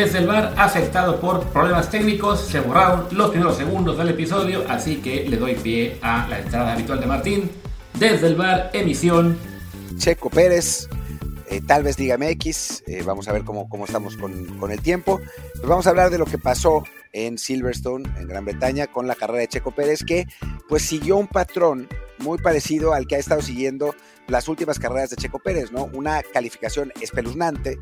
[0.00, 4.96] Desde el bar, afectado por problemas técnicos, se borraron los primeros segundos del episodio, así
[4.96, 7.50] que le doy pie a la entrada habitual de Martín.
[7.98, 9.36] Desde el bar, emisión.
[9.98, 10.88] Checo Pérez,
[11.50, 14.80] eh, tal vez dígame X, eh, vamos a ver cómo, cómo estamos con, con, el
[14.80, 15.20] tiempo.
[15.56, 16.82] Pues vamos a hablar de lo que pasó
[17.12, 20.26] en Silverstone, en Gran Bretaña, con la carrera de Checo Pérez, que
[20.66, 21.86] pues siguió un patrón
[22.22, 23.94] muy parecido al que ha estado siguiendo
[24.28, 25.84] las últimas carreras de Checo Pérez, ¿no?
[25.92, 27.78] Una calificación espeluznante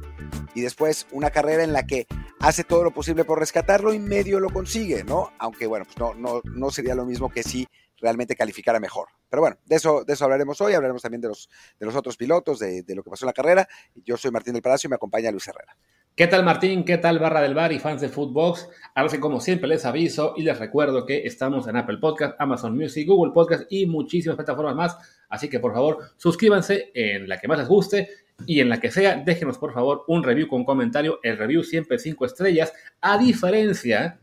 [0.55, 2.07] y después una carrera en la que
[2.41, 5.33] hace todo lo posible por rescatarlo y medio lo consigue, ¿no?
[5.39, 7.67] Aunque bueno, pues no, no, no sería lo mismo que si
[8.01, 9.09] realmente calificara mejor.
[9.29, 12.17] Pero bueno, de eso, de eso hablaremos hoy, hablaremos también de los, de los otros
[12.17, 13.69] pilotos, de, de lo que pasó en la carrera.
[13.95, 15.77] Yo soy Martín del Palacio y me acompaña Luis Herrera.
[16.19, 16.85] ¿Qué tal Martín?
[16.85, 18.69] ¿Qué tal Barra del Bar y fans de Footbox?
[18.97, 22.77] Ahora sí, como siempre les aviso y les recuerdo que estamos en Apple Podcast, Amazon
[22.77, 24.99] Music, Google Podcast y muchísimas plataformas más.
[25.29, 28.09] Así que por favor suscríbanse en la que más les guste
[28.49, 31.21] y en la que sea, déjenos por favor un review con comentario.
[31.23, 34.19] El review siempre 5 estrellas, a diferencia,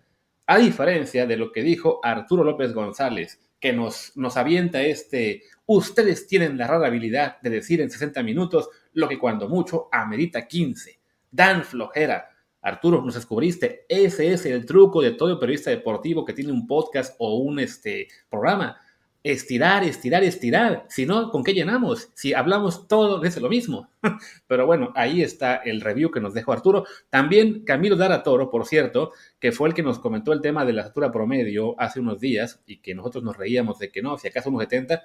[0.48, 6.28] a diferencia de lo que dijo Arturo López González, que nos, nos avienta este, ustedes
[6.28, 10.95] tienen la rara habilidad de decir en 60 minutos lo que cuando mucho amerita 15
[11.36, 12.30] dan flojera.
[12.62, 17.16] Arturo, nos descubriste, ese es el truco de todo periodista deportivo que tiene un podcast
[17.20, 18.78] o un este, programa.
[19.22, 20.86] Estirar, estirar, estirar.
[20.88, 22.10] Si no, ¿con qué llenamos?
[22.14, 23.90] Si hablamos todo, es lo mismo.
[24.48, 26.86] Pero bueno, ahí está el review que nos dejó Arturo.
[27.10, 30.74] También Camilo Dara Toro, por cierto, que fue el que nos comentó el tema de
[30.74, 34.28] la altura promedio hace unos días y que nosotros nos reíamos de que no, si
[34.28, 35.04] acaso unos 70.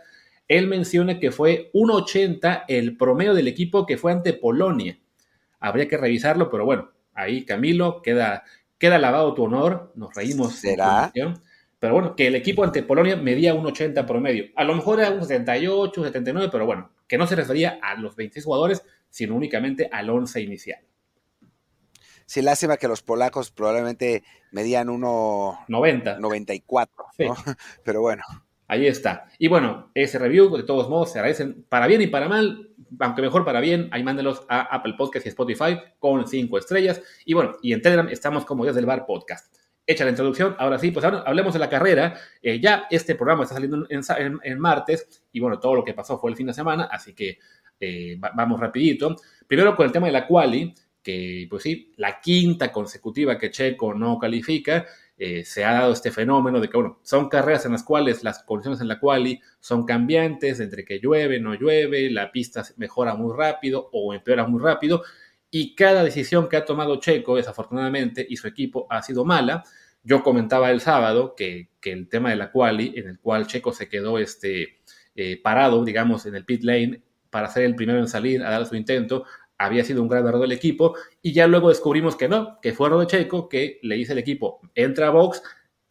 [0.49, 4.99] Él menciona que fue 1.80 el promedio del equipo que fue ante Polonia
[5.61, 8.45] habría que revisarlo, pero bueno, ahí Camilo, queda,
[8.79, 10.55] queda lavado tu honor, nos reímos.
[10.55, 11.13] ¿Será?
[11.79, 14.47] Pero bueno, que el equipo ante Polonia medía un 80 promedio.
[14.57, 18.17] A lo mejor era un 78, 79, pero bueno, que no se refería a los
[18.17, 20.81] 26 jugadores, sino únicamente al 11 inicial.
[22.27, 24.23] Sí, lástima que los polacos probablemente
[24.53, 26.19] medían 1.90.
[26.21, 27.35] 94, ¿no?
[27.85, 28.23] Pero bueno.
[28.71, 29.27] Ahí está.
[29.39, 33.23] Y bueno, ese review, de todos modos, se agradecen para bien y para mal aunque
[33.23, 37.01] mejor para bien, ahí mándelos a Apple Podcast y Spotify con cinco estrellas.
[37.25, 39.55] Y bueno, y en Telegram estamos como Dios del Bar Podcast.
[39.87, 42.15] Hecha la introducción, ahora sí, pues hablemos de la carrera.
[42.43, 46.31] Eh, ya este programa está saliendo en, martes y bueno, todo lo que pasó fue
[46.31, 47.39] el fin de semana, así que
[47.81, 49.17] eh, vamos rapidito.
[49.47, 53.95] Primero con el tema de la quali, que pues sí, la quinta consecutiva que Checo
[53.95, 54.87] no califica.
[55.23, 58.43] Eh, se ha dado este fenómeno de que, bueno, son carreras en las cuales las
[58.43, 63.37] condiciones en la quali son cambiantes, entre que llueve, no llueve, la pista mejora muy
[63.37, 65.03] rápido o empeora muy rápido,
[65.51, 69.63] y cada decisión que ha tomado Checo, desafortunadamente, y su equipo ha sido mala.
[70.03, 73.91] Yo comentaba el sábado que, el tema de la quali, en el cual Checo se
[73.91, 74.79] quedó este,
[75.15, 78.65] eh, parado, digamos, en el pit lane para ser el primero en salir a dar
[78.65, 79.27] su intento,
[79.61, 82.87] había sido un gran error del equipo y ya luego descubrimos que no, que fue
[82.87, 85.43] error Checo, que le dice el equipo, entra a box,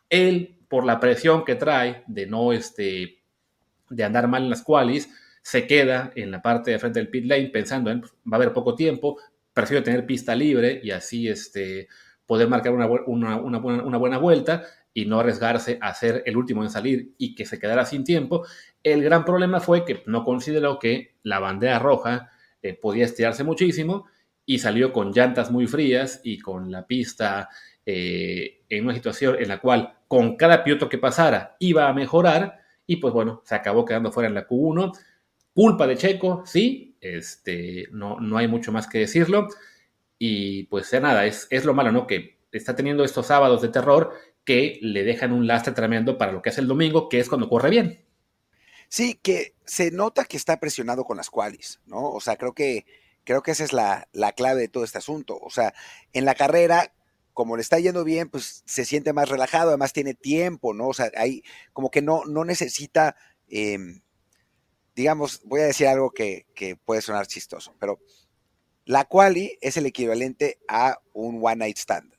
[0.09, 3.19] él por la presión que trae de no este,
[3.89, 5.07] de andar mal en las qualis,
[5.43, 8.35] se queda en la parte de frente del pit lane pensando en, pues, va a
[8.37, 9.19] haber poco tiempo,
[9.53, 11.87] prefiero tener pista libre y así este,
[12.25, 14.63] poder marcar una, una, una, buena, una buena vuelta
[14.95, 18.47] y no arriesgarse a ser el último en salir y que se quedara sin tiempo.
[18.81, 22.31] El gran problema fue que no consideró que la bandera roja
[22.61, 24.05] eh, podía estirarse muchísimo
[24.45, 27.49] y salió con llantas muy frías y con la pista
[27.85, 32.59] eh, en una situación en la cual con cada piloto que pasara iba a mejorar
[32.85, 34.97] y pues bueno, se acabó quedando fuera en la Q1.
[35.53, 39.47] Culpa de Checo, sí, este, no, no hay mucho más que decirlo.
[40.17, 42.07] Y pues ya nada, es, es lo malo, ¿no?
[42.07, 46.41] Que está teniendo estos sábados de terror que le dejan un lastre tremendo para lo
[46.41, 47.99] que es el domingo, que es cuando corre bien.
[48.89, 52.09] Sí, que se nota que está presionado con las cuales, ¿no?
[52.11, 52.85] O sea, creo que,
[53.23, 55.37] creo que esa es la, la clave de todo este asunto.
[55.41, 55.75] O sea,
[56.11, 56.93] en la carrera,
[57.33, 60.87] como le está yendo bien, pues se siente más relajado, además tiene tiempo, ¿no?
[60.87, 63.15] O sea, ahí como que no, no necesita,
[63.47, 63.77] eh,
[64.95, 67.99] digamos, voy a decir algo que, que, puede sonar chistoso, pero
[68.85, 72.18] la quali es el equivalente a un one night stand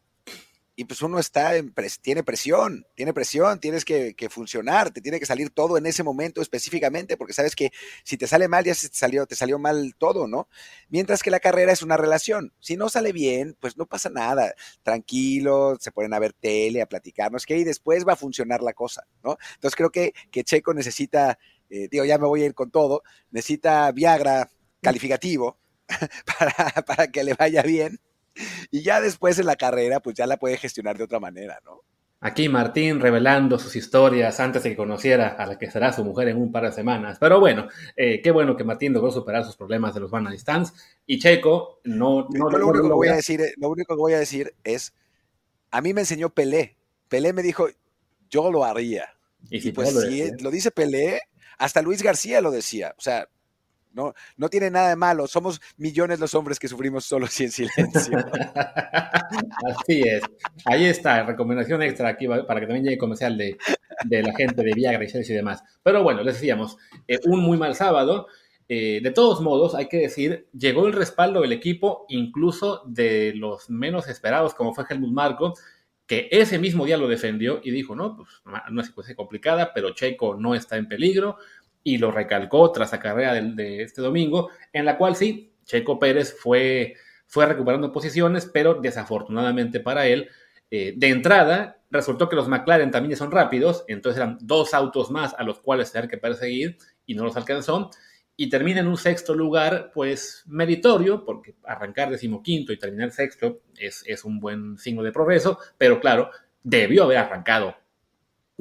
[0.80, 5.26] y pues uno está en tiene presión, tiene presión, tienes que, funcionar, te tiene que
[5.26, 7.70] salir todo en ese momento específicamente, porque sabes que
[8.02, 10.48] si te sale mal, ya se te salió, te salió mal todo, ¿no?
[10.88, 12.54] Mientras que la carrera es una relación.
[12.60, 14.54] Si no sale bien, pues no pasa nada.
[14.82, 18.72] Tranquilo, se ponen a ver tele, a platicarnos, que ahí después va a funcionar la
[18.72, 19.36] cosa, ¿no?
[19.56, 21.38] Entonces creo que, que Checo necesita,
[21.68, 24.48] eh, digo, ya me voy a ir con todo, necesita Viagra
[24.80, 25.58] calificativo
[26.38, 28.00] para, para que le vaya bien
[28.70, 31.82] y ya después en la carrera, pues ya la puede gestionar de otra manera, ¿no?
[32.22, 36.28] Aquí Martín revelando sus historias antes de que conociera a la que será su mujer
[36.28, 37.16] en un par de semanas.
[37.18, 40.74] Pero bueno, eh, qué bueno que Martín logró superar sus problemas de los Van Distance.
[41.06, 42.28] Y Checo no...
[42.28, 44.92] no lo, único que voy a decir, lo único que voy a decir es,
[45.70, 46.76] a mí me enseñó Pelé.
[47.08, 47.68] Pelé me dijo,
[48.28, 49.14] yo lo haría.
[49.48, 51.22] Y, si pues si lo dice Pelé,
[51.56, 52.94] hasta Luis García lo decía.
[52.98, 53.28] O sea,
[53.92, 55.26] no, no tiene nada de malo.
[55.26, 58.18] Somos millones los hombres que sufrimos solos y en silencio.
[59.66, 60.22] Así es.
[60.64, 63.56] Ahí está, recomendación extra aquí para que también llegue comercial de,
[64.04, 65.62] de la gente de Viagra y demás.
[65.82, 66.76] Pero bueno, les decíamos,
[67.08, 68.26] eh, un muy mal sábado.
[68.72, 73.68] Eh, de todos modos, hay que decir, llegó el respaldo del equipo, incluso de los
[73.68, 75.54] menos esperados, como fue Helmut Marco,
[76.06, 80.34] que ese mismo día lo defendió y dijo, no, pues es situación complicada, pero Checo
[80.34, 81.36] no está en peligro,
[81.82, 86.36] y lo recalcó tras la carrera de, este domingo, en la cual sí, Checo Pérez
[86.38, 86.94] fue,
[87.26, 90.28] fue recuperando posiciones, pero desafortunadamente para él,
[90.70, 95.34] eh, de entrada, resultó que los McLaren también son rápidos, entonces eran dos autos más
[95.34, 97.90] a los cuales tener que perseguir y no los alcanzó,
[98.36, 104.02] y termina en un sexto lugar, pues meritorio, porque arrancar decimoquinto y terminar sexto es,
[104.06, 106.30] es un buen signo de progreso, pero claro,
[106.62, 107.74] debió haber arrancado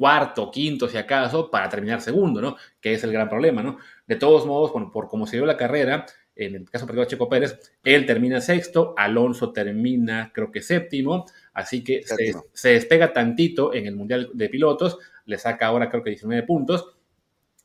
[0.00, 2.56] cuarto, quinto, si acaso, para terminar segundo, ¿no?
[2.80, 3.76] Que es el gran problema, ¿no?
[4.06, 6.06] De todos modos, bueno, por cómo se dio la carrera,
[6.36, 11.84] en el caso de Checo Pérez, él termina sexto, Alonso termina, creo que séptimo, así
[11.84, 12.00] que
[12.54, 16.94] se, despega tantito en el Mundial de Pilotos, le saca ahora creo que 19 puntos.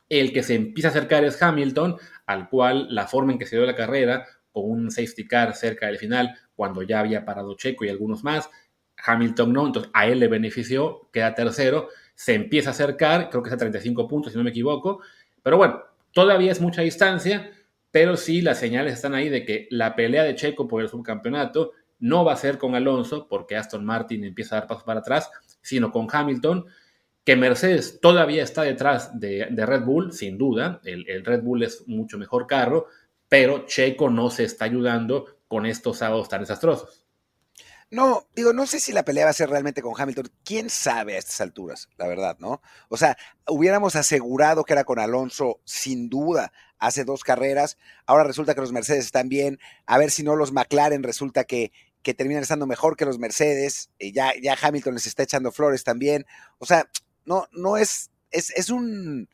[0.10, 1.96] El que se empieza a acercar es Hamilton,
[2.26, 5.88] al cual la forma en que se dio la carrera, con un safety car cerca
[5.88, 8.50] del final, cuando ya había parado Checo y algunos más,
[9.06, 13.50] Hamilton no, entonces a él le benefició, queda tercero, se empieza a acercar, creo que
[13.50, 15.02] es a 35 puntos, si no me equivoco,
[15.44, 17.52] pero bueno, todavía es mucha distancia,
[17.92, 21.74] pero sí las señales están ahí de que la pelea de Checo por el subcampeonato
[22.00, 25.30] no va a ser con Alonso, porque Aston Martin empieza a dar pasos para atrás,
[25.62, 26.66] sino con Hamilton,
[27.24, 31.88] que Mercedes todavía está detrás de, Red Bull, sin duda, el, el, Red Bull es
[31.88, 32.88] mucho mejor carro,
[33.28, 37.05] pero Checo no se está ayudando con estos sábados tan desastrosos.
[37.96, 40.30] No, digo, no sé si la pelea va a ser realmente con Hamilton.
[40.44, 42.62] ¿Quién sabe a estas alturas, la verdad, no?
[42.90, 43.16] O sea,
[43.48, 47.78] hubiéramos asegurado que era con Alonso, sin duda, hace dos carreras.
[48.06, 49.60] Ahora resulta que los Mercedes están bien.
[49.86, 51.72] A ver si no los McLaren resulta que,
[52.02, 53.92] que terminan estando mejor que los Mercedes.
[53.98, 56.26] Y ya, ya Hamilton les está echando flores también.
[56.58, 56.90] O sea,
[57.24, 59.30] no, no es, es, es un,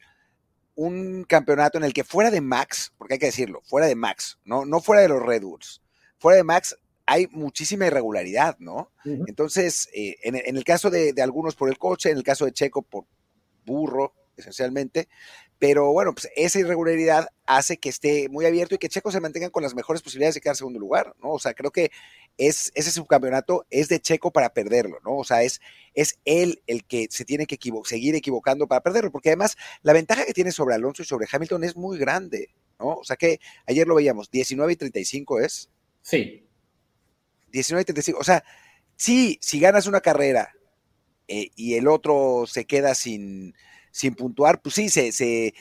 [0.75, 4.37] un campeonato en el que fuera de Max, porque hay que decirlo, fuera de Max,
[4.45, 5.81] no, no fuera de los Red Bulls,
[6.19, 8.91] fuera de Max, hay muchísima irregularidad, ¿no?
[9.05, 12.81] Entonces, eh, en, el caso de, algunos por el coche, en el caso de Checo
[12.81, 13.05] por
[13.65, 15.07] burro, esencialmente,
[15.59, 19.51] pero bueno, pues esa irregularidad hace que esté muy abierto y que Checo se mantenga
[19.51, 21.31] con las mejores posibilidades de quedar segundo lugar, ¿no?
[21.33, 21.91] O sea, creo que
[22.37, 25.17] es, ese subcampeonato es de Checo para perderlo, ¿no?
[25.17, 25.61] O sea, es,
[25.93, 30.25] es él el que se tiene que seguir equivocando para perderlo, porque además la ventaja
[30.25, 32.49] que tiene sobre Alonso y sobre Hamilton es muy grande,
[32.79, 32.95] ¿no?
[32.95, 35.69] O sea que ayer lo veíamos, 19 y 35 es.
[36.01, 36.47] Sí,
[37.51, 38.19] 19 y 35.
[38.19, 38.43] O sea,
[38.95, 40.53] sí, si ganas una carrera
[41.27, 43.55] eh, y el otro se queda sin,
[43.91, 45.53] sin puntuar, pues sí, se, se,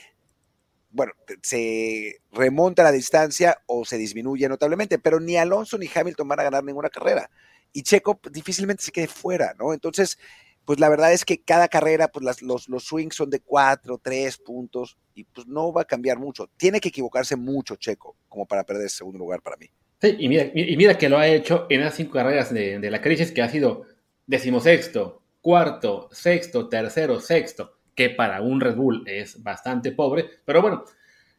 [0.91, 6.41] bueno, se remonta la distancia o se disminuye notablemente, pero ni Alonso ni Hamilton van
[6.41, 7.31] a ganar ninguna carrera.
[7.73, 9.73] Y Checo difícilmente se quede fuera, ¿no?
[9.73, 10.19] Entonces,
[10.65, 14.39] pues la verdad es que cada carrera, pues los, los swings son de cuatro, tres
[14.39, 16.49] puntos y pues no va a cambiar mucho.
[16.56, 19.70] Tiene que equivocarse mucho Checo como para perder segundo lugar para mí.
[20.03, 23.49] Y mira, que lo ha hecho en las cinco carreras de, la crisis, que ha
[23.49, 23.85] sido
[24.27, 30.85] decimosexto, cuarto, sexto, tercero, sexto, que para un Red Bull es bastante pobre, pero bueno,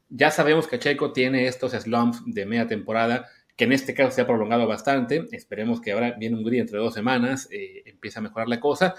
[0.10, 4.22] ya sabemos que Checo tiene estos slumps de media temporada, que en este caso se
[4.22, 8.24] ha prolongado bastante, esperemos que ahora viene un gris entre dos semanas, eh, empieza a
[8.24, 8.94] mejorar la cosa.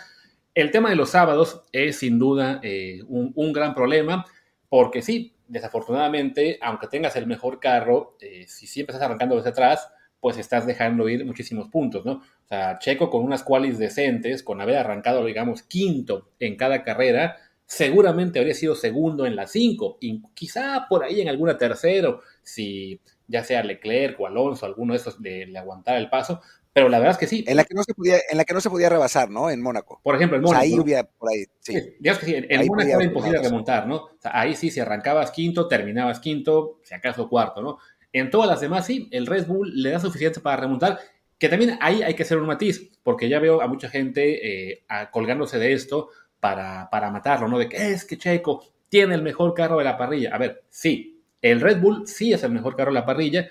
[0.54, 4.25] El tema de los sábados es sin duda eh, un gran problema,
[4.69, 9.92] porque sí, desafortunadamente, aunque tengas el mejor carro, eh, si siempre estás arrancando desde atrás,
[10.18, 12.12] pues estás dejando ir muchísimos puntos, ¿no?
[12.12, 17.37] O sea, Checo con unas qualis decentes, con haber arrancado, digamos, quinto en cada carrera,
[17.66, 23.00] seguramente habría sido segundo en las cinco, y quizá por ahí en alguna tercero, si
[23.26, 26.40] ya sea Leclerc o Alonso, alguno de esos le aguantara el paso,
[26.72, 27.44] pero la verdad es que sí.
[27.46, 29.50] En la que no se podía, en la que no se podía rebasar, ¿no?
[29.50, 30.00] En Mónaco.
[30.02, 30.62] Por ejemplo, en Mónaco.
[30.62, 31.74] ahí hubiera, por ahí, sí.
[32.00, 33.96] digamos que sí, en, Mónaco era imposible remontar, ¿no?
[33.96, 37.78] O sea, ahí sí, si arrancabas quinto, terminabas quinto, si acaso cuarto, ¿no?
[38.12, 40.98] En todas las demás, sí, el Red Bull le da suficiente para remontar,
[41.38, 44.84] que también ahí hay que hacer un matiz, porque ya veo a mucha gente eh,
[45.10, 46.10] colgándose de esto
[46.40, 47.58] para, para matarlo, ¿no?
[47.58, 50.34] De que es que Checo tiene el mejor carro de la parrilla.
[50.34, 53.48] A ver, sí, el Red Bull sí es el mejor carro de la parrilla,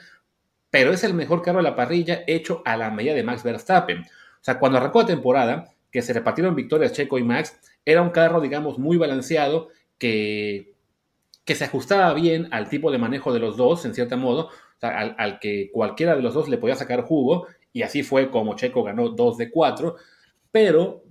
[0.71, 3.99] pero es el mejor carro de la parrilla hecho a la medida de Max Verstappen.
[4.01, 8.09] O sea, cuando arrancó la temporada, que se repartieron victorias Checo y Max, era un
[8.09, 10.73] carro, digamos, muy balanceado, que,
[11.45, 14.49] que se ajustaba bien al tipo de manejo de los dos, en cierto modo,
[14.81, 18.55] al, al, que cualquiera de los dos le podía sacar jugo, y así fue como
[18.55, 19.95] Checo ganó 2 de 4,
[20.51, 21.03] pero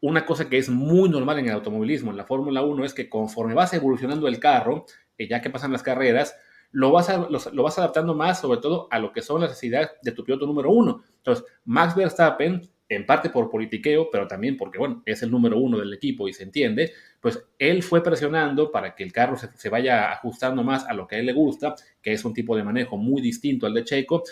[0.00, 3.08] una cosa que es muy normal en el automovilismo, en la Fórmula 1, es que
[3.08, 4.86] conforme vas evolucionando el carro,
[5.18, 6.36] eh, ya que pasan las carreras,
[6.72, 7.08] lo vas,
[7.52, 10.46] lo, vas adaptando más, sobre todo, a lo que son las necesidades de tu piloto
[10.46, 11.02] número uno.
[11.16, 15.78] Entonces, Max Verstappen, en parte por politiqueo, pero también porque, bueno, es el número uno
[15.78, 19.68] del equipo y se entiende, pues él fue presionando para que el carro se, se
[19.68, 22.64] vaya ajustando más a lo que a él le gusta, que es un tipo de
[22.64, 24.24] manejo muy distinto al de Checo,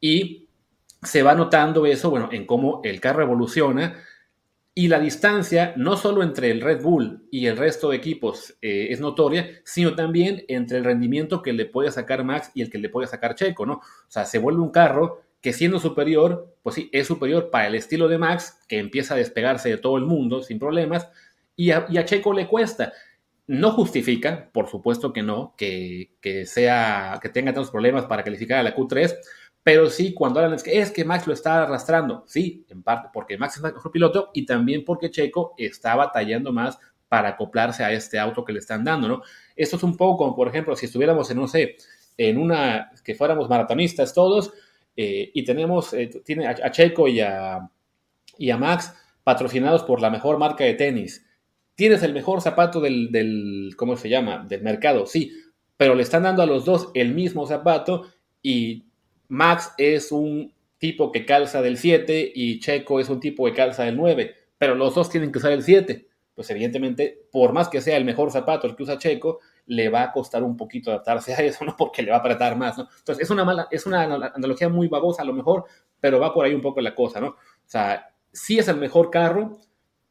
[0.00, 0.48] y
[1.02, 4.02] se va notando eso, bueno, en cómo el carro evoluciona
[4.78, 8.86] y la distancia, no solo entre el Red Bull y el resto de equipos eh,
[8.90, 12.78] es notoria, sino también entre el rendimiento que le puede sacar Max y el que
[12.78, 13.72] le puede sacar Checo, ¿no?
[13.72, 17.74] O sea, se vuelve un carro que siendo superior, pues sí, es superior para el
[17.74, 21.08] estilo de Max, que empieza a despegarse de todo el mundo sin problemas,
[21.56, 22.92] y a, Checo le cuesta.
[23.48, 28.58] No justifica, por supuesto que no, que, que, sea, que tenga tantos problemas para calificar
[28.58, 29.12] a la Q3,
[29.62, 33.08] pero sí, cuando hablan es que, es que Max lo está arrastrando, sí, en parte
[33.12, 37.92] porque Max es mejor piloto y también porque Checo está batallando más para acoplarse a
[37.92, 39.22] este auto que le están dando, ¿no?
[39.56, 41.76] Esto es un poco como, por ejemplo, si estuviéramos en, no sé,
[42.16, 44.52] en una, que fuéramos maratonistas todos
[44.96, 47.70] eh, y tenemos, eh, tiene a, Checo y a,
[48.36, 51.24] y a Max patrocinados por la mejor marca de tenis.
[51.74, 54.44] Tienes el mejor zapato del, del, ¿cómo se llama?
[54.48, 55.32] Del mercado, sí,
[55.76, 58.06] pero le están dando a los dos el mismo zapato
[58.42, 58.87] y
[59.28, 63.84] Max es un tipo que calza del 7 y Checo es un tipo que calza
[63.84, 66.06] del 9, pero los dos tienen que usar el 7.
[66.34, 70.04] Pues evidentemente, por más que sea el mejor zapato el que usa Checo, le va
[70.04, 71.74] a costar un poquito adaptarse a eso, ¿no?
[71.76, 72.88] Porque le va a apretar más, ¿no?
[72.96, 75.64] Entonces, es una mala, es una analogía muy babosa a lo mejor,
[76.00, 77.28] pero va por ahí un poco la cosa, ¿no?
[77.28, 79.58] O sea, sí es el mejor carro,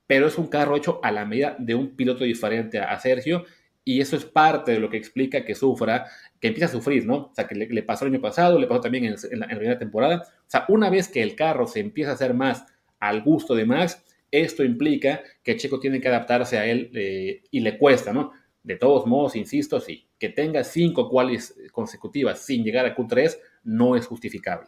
[0.06, 3.46] pero es un carro hecho a la medida de un piloto diferente a Sergio
[3.88, 6.08] y eso es parte de lo que explica que sufra,
[6.42, 7.28] que empieza a sufrir, ¿no?
[7.28, 10.24] O sea, que le, pasó el año pasado, le pasó también en, la, primera temporada.
[10.28, 12.66] O sea, una vez que el carro se empieza a hacer más
[13.00, 17.62] al gusto de Max, esto implica que Checo tiene que adaptarse a él eh, y
[17.62, 18.34] le cuesta, ¿no?
[18.62, 23.96] De todos modos, insisto, sí, que tenga cinco cuales consecutivas sin llegar a Q3 no
[23.96, 24.68] es justificable.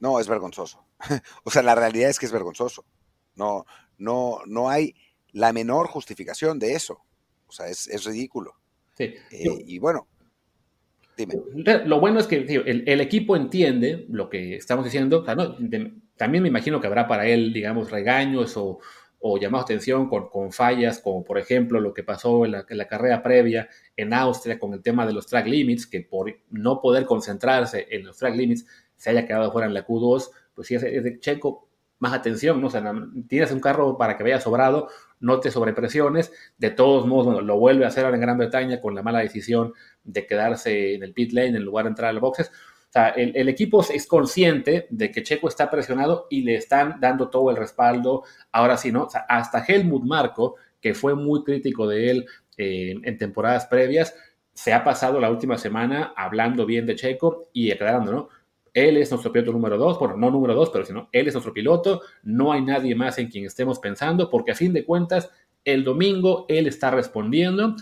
[0.00, 0.84] No, es vergonzoso.
[1.44, 2.84] o sea, la realidad es que es vergonzoso.
[3.36, 3.64] No,
[3.96, 4.96] no, no hay
[5.30, 7.06] la menor justificación de eso.
[7.52, 8.54] O sea, es, ridículo.
[8.96, 9.14] Sí.
[9.30, 10.08] Eh, y bueno,
[11.18, 11.34] dime.
[11.84, 15.22] Lo bueno es que el, equipo entiende lo que estamos diciendo.
[15.22, 18.78] también me imagino que habrá para él, digamos, regaños o,
[19.20, 22.64] o llamados de atención con, con, fallas, como por ejemplo lo que pasó en la,
[22.66, 23.68] en la, carrera previa
[23.98, 28.06] en Austria con el tema de los track limits, que por no poder concentrarse en
[28.06, 28.64] los track limits
[28.96, 31.68] se haya quedado fuera en la Q2, pues sí es, de Checo
[31.98, 32.66] más atención, ¿no?
[32.66, 32.82] O sea,
[33.28, 34.88] tienes un carro para que vaya sobrado,
[35.22, 38.94] no te sobrepresiones, de todos modos lo vuelve a hacer ahora en Gran Bretaña con
[38.94, 39.72] la mala decisión
[40.04, 42.48] de quedarse en el pit lane en lugar de entrar al boxes.
[42.48, 47.30] O sea, el, equipo es consciente de que Checo está presionado y le están dando
[47.30, 48.24] todo el respaldo.
[48.50, 49.04] Ahora sí, ¿no?
[49.04, 52.26] O sea, hasta Helmut Marco, que fue muy crítico de él
[52.58, 54.14] eh, en temporadas previas,
[54.52, 58.28] se ha pasado la última semana hablando bien de Checo y aclarando, ¿no?
[58.74, 61.52] Él es nuestro piloto número dos, bueno, no número dos, pero sino él es nuestro
[61.52, 65.30] piloto, no hay nadie más en quien estemos pensando, porque a fin de cuentas,
[65.64, 67.76] el domingo él está respondiendo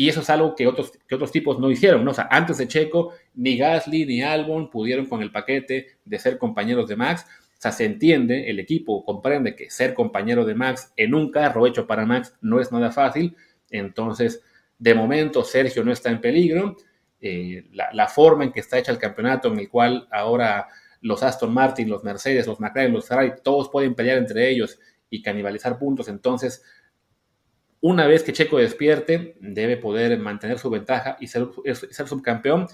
[0.00, 2.08] y eso es algo que otros, que otros tipos no hicieron.
[2.08, 6.38] O sea, antes de Checo, ni Gasly ni Albon pudieron con el paquete de ser
[6.38, 7.26] compañeros de Max.
[7.52, 11.66] O sea, se entiende, el equipo comprende que ser compañero de Max en un carro
[11.66, 13.36] hecho para Max no es nada fácil.
[13.68, 14.42] Entonces,
[14.78, 16.76] de momento, Sergio no está en peligro.
[17.22, 20.68] Eh, la, forma en que está hecha el campeonato, en el cual ahora
[21.02, 24.78] los Aston Martin, los Mercedes, los McLaren, los Ferrari, todos pueden pelear entre ellos
[25.10, 26.08] y canibalizar puntos.
[26.08, 26.62] Entonces,
[27.80, 31.48] una vez que Checo despierte, debe poder mantener su ventaja y ser,
[31.88, 32.68] subcampeón.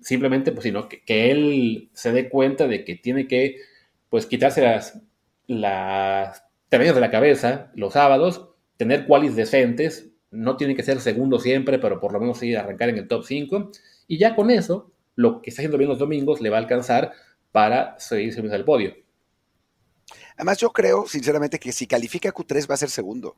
[0.00, 3.56] Simplemente, pues, sino que, que, él se dé cuenta de que tiene que,
[4.08, 5.00] pues, quitarse las,
[5.46, 11.78] las de la cabeza los sábados, tener cualis decentes, no tiene que ser segundo siempre,
[11.78, 13.70] pero por lo menos sí arrancar en el top 5.
[14.08, 17.12] Y ya con eso, lo que está haciendo bien los domingos le va a alcanzar
[17.52, 18.96] para seguir subiendo al podio.
[20.36, 23.36] Además, yo creo, sinceramente, que si califica Q3 va a ser segundo.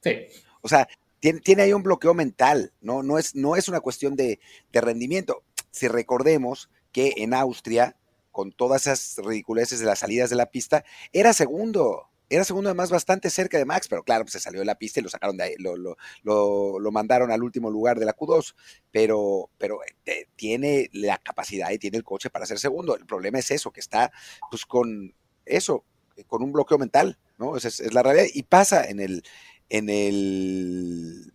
[0.00, 0.26] Sí.
[0.62, 3.02] O sea, tiene, tiene ahí un bloqueo mental, ¿no?
[3.02, 4.38] No es, no es una cuestión de,
[4.72, 5.42] de rendimiento.
[5.72, 7.96] Si recordemos que en Austria,
[8.30, 12.90] con todas esas ridiculeces de las salidas de la pista, era segundo era segundo además
[12.90, 15.36] bastante cerca de Max, pero claro, pues se salió de la pista y lo sacaron
[15.36, 18.54] de ahí, lo, lo, lo, mandaron al último lugar de la Q2,
[18.90, 22.96] pero, pero eh, tiene la capacidad y tiene el coche para ser segundo.
[22.96, 24.12] El problema es eso, que está
[24.50, 25.14] pues con
[25.46, 25.84] eso,
[26.26, 27.18] con un bloqueo mental.
[27.38, 27.56] ¿no?
[27.56, 28.26] Esa es, la realidad.
[28.32, 29.22] Y pasa en el,
[29.68, 31.32] en el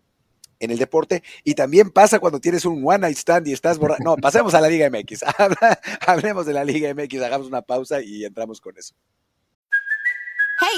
[0.60, 4.00] en el deporte y también pasa cuando tienes un one night stand y estás borrado.
[4.02, 5.24] No, pasemos a la Liga MX.
[6.08, 8.96] Hablemos de la Liga MX, hagamos una pausa y entramos con eso.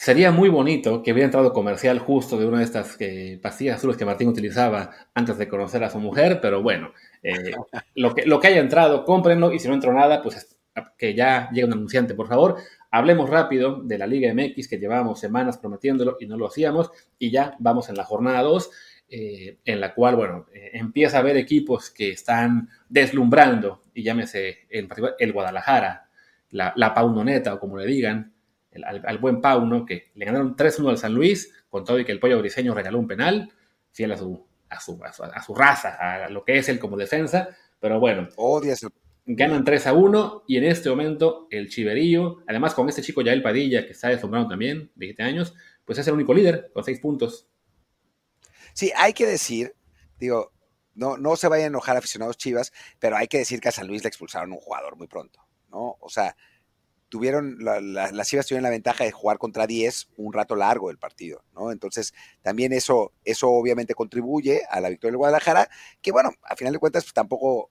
[0.00, 3.98] Sería muy bonito que hubiera entrado comercial justo de una de estas eh, pastillas azules
[3.98, 7.52] que Martín utilizaba antes de conocer a su mujer, pero bueno, eh,
[7.96, 10.58] lo, que, lo que haya entrado, cómprenlo y si no entró nada, pues
[10.96, 12.56] que ya llegue un anunciante, por favor.
[12.90, 17.30] Hablemos rápido de la Liga MX que llevábamos semanas prometiéndolo y no lo hacíamos y
[17.30, 18.70] ya vamos en la jornada 2.
[19.10, 24.88] Eh, en la cual, bueno, empieza a haber equipos que están deslumbrando, y llámese en
[24.88, 26.08] particular el Guadalajara,
[26.52, 28.32] la, la Paunoneta o como le digan,
[28.84, 29.84] al, buen Pau, ¿no?
[29.84, 32.98] Que le ganaron 3-1 al San Luis, con todo y que el pollo briseño regaló
[32.98, 33.52] un penal,
[33.92, 37.48] fiel a su, a su, a su, raza, a lo que es él como defensa,
[37.78, 38.28] pero bueno.
[39.26, 43.42] Ganan 3 a 1 y en este momento el Chiverillo, además con este chico Yael
[43.42, 47.00] Padilla, que está deslumbrado también, de 17 años, pues es el único líder con 6
[47.00, 47.48] puntos.
[48.72, 49.74] Sí, hay que decir,
[50.18, 50.52] digo,
[50.94, 53.86] no, no se vayan a enojar aficionados chivas, pero hay que decir que a San
[53.86, 55.96] Luis le expulsaron un jugador muy pronto, ¿no?
[56.00, 56.36] O sea,
[57.10, 61.44] tuvieron, las Chivas tuvieron la ventaja de jugar contra 10 un rato largo del partido,
[61.52, 61.72] ¿no?
[61.72, 65.68] Entonces, también eso, eso obviamente contribuye a la victoria del Guadalajara,
[66.00, 67.70] que bueno, a final de cuentas, pues tampoco,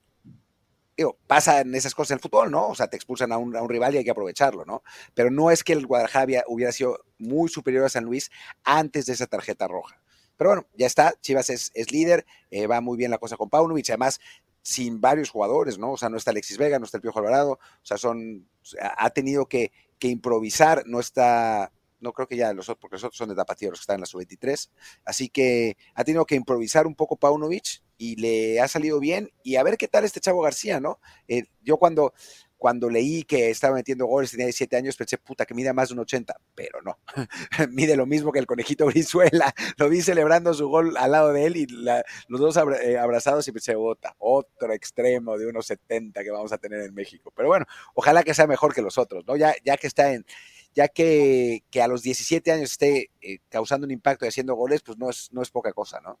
[0.96, 2.68] digo, pasan esas cosas en el fútbol, ¿no?
[2.68, 4.82] O sea, te expulsan a un, rival y hay que aprovecharlo, ¿no?
[5.14, 8.30] Pero no es que el Guadalajara hubiera sido muy superior a San Luis
[8.62, 10.00] antes de esa tarjeta roja.
[10.36, 13.88] Pero bueno, ya está, Chivas es, líder, eh, va muy bien la cosa con Paunovic,
[13.90, 14.20] además
[14.62, 15.92] sin varios jugadores, ¿no?
[15.92, 18.48] O sea, no está Alexis Vega, no está el Piojo Alvarado, o sea, son,
[18.96, 23.18] ha tenido que, improvisar, no está, no creo que ya los otros, porque los otros
[23.18, 24.70] son de Tapatío, los que están en la sub-23,
[25.04, 29.56] así que ha tenido que improvisar un poco Paunovic y le ha salido bien, y
[29.56, 31.00] a ver qué tal este Chavo García, ¿no?
[31.28, 32.14] Eh, yo cuando,
[32.60, 35.94] cuando leí que estaba metiendo goles, tenía 17 años, pensé, puta, que mide más de
[35.94, 36.98] un 80, pero no.
[37.70, 39.54] mide lo mismo que el conejito Brizuela.
[39.78, 43.52] Lo vi celebrando su gol al lado de él y los dos eh, abrazados y
[43.52, 47.32] pensé, bota, otro extremo de unos 70 que vamos a tener en México.
[47.34, 49.36] Pero bueno, ojalá que sea mejor que los otros, ¿no?
[49.36, 50.26] Ya, ya que está en,
[50.74, 54.98] ya que, a los 17 años esté eh, causando un impacto y haciendo goles, pues
[54.98, 56.18] no es, no es poca cosa, ¿no?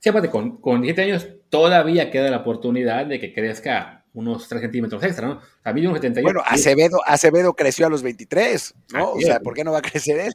[0.00, 4.62] Sí, aparte, con, con 17 años todavía queda la oportunidad de que crezca unos 3
[4.62, 5.34] centímetros extra, ¿no?
[5.34, 6.24] O sea, mide 78.
[6.24, 9.12] Bueno, Acevedo, Acevedo creció a los 23, ¿no?
[9.12, 10.32] o sea, ¿por qué no va a crecer él?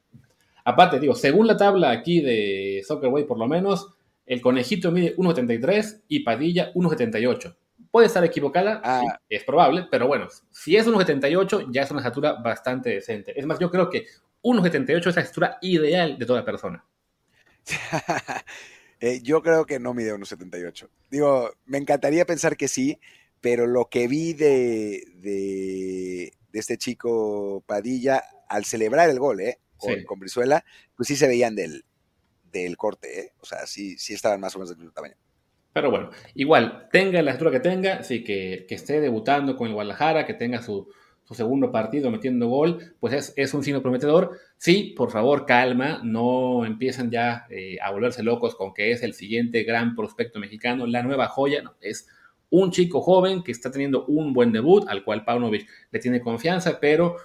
[0.64, 3.96] Aparte, digo, según la tabla aquí de Soccerway, por lo menos,
[4.28, 7.56] el conejito mide 1,73 y Padilla 1,78.
[7.90, 9.02] Puede estar equivocada, ah.
[9.28, 13.38] es probable, pero bueno, si es 1,78 ya es una estatura bastante decente.
[13.38, 14.06] Es más, yo creo que
[14.44, 16.86] 1,78 es la estatura ideal de toda persona.
[19.04, 20.88] Eh, yo creo que no mide 1,78.
[21.10, 23.00] Digo, me encantaría pensar que sí,
[23.42, 29.60] pero lo que vi de, de, este chico Padilla al celebrar el gol, ¿eh?
[29.78, 30.64] Con, Brizuela,
[30.96, 31.84] pues sí se veían del,
[32.52, 33.34] del corte, ¿eh?
[33.42, 35.16] O sea, sí, sí estaban más o menos del tamaño.
[35.74, 39.74] Pero bueno, igual, tenga la altura que tenga, sí, que, que esté debutando con el
[39.74, 40.88] Guadalajara, que tenga su,
[41.24, 44.38] su segundo partido metiendo gol, pues es, es, un signo prometedor.
[44.58, 49.14] Sí, por favor, calma, no empiecen ya eh, a volverse locos con que es el
[49.14, 52.08] siguiente gran prospecto mexicano, la nueva joya, no, es
[52.52, 56.80] un chico joven que está teniendo un buen debut, al cual Paunovic le tiene confianza,
[56.80, 57.16] pero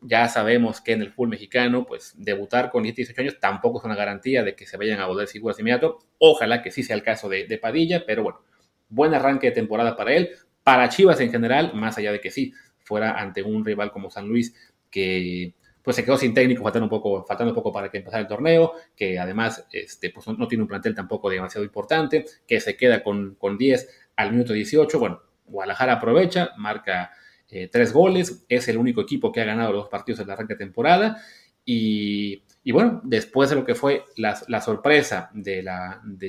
[0.00, 3.96] ya sabemos que en el fútbol mexicano, pues debutar con 18 años tampoco es una
[3.96, 5.98] garantía de que se vayan a volver figuras inmediato.
[6.18, 8.40] Ojalá que sí sea el caso de, Padilla, pero bueno,
[8.88, 10.30] buen arranque de temporada para él,
[10.62, 14.28] para Chivas en general, más allá de que sí fuera ante un rival como San
[14.28, 14.54] Luis
[14.90, 18.20] que pues se quedó sin técnico, faltando un poco, faltando un poco para que empezara
[18.20, 22.76] el torneo, que además este, pues no, tiene un plantel tampoco demasiado importante, que se
[22.76, 24.98] queda con, con 10 al minuto 18.
[24.98, 27.12] Bueno, Guadalajara aprovecha, marca
[27.48, 30.56] eh, tres goles, es el único equipo que ha ganado los partidos en la de
[30.56, 31.22] temporada.
[31.64, 35.64] Y, bueno, después de lo que fue la, sorpresa de,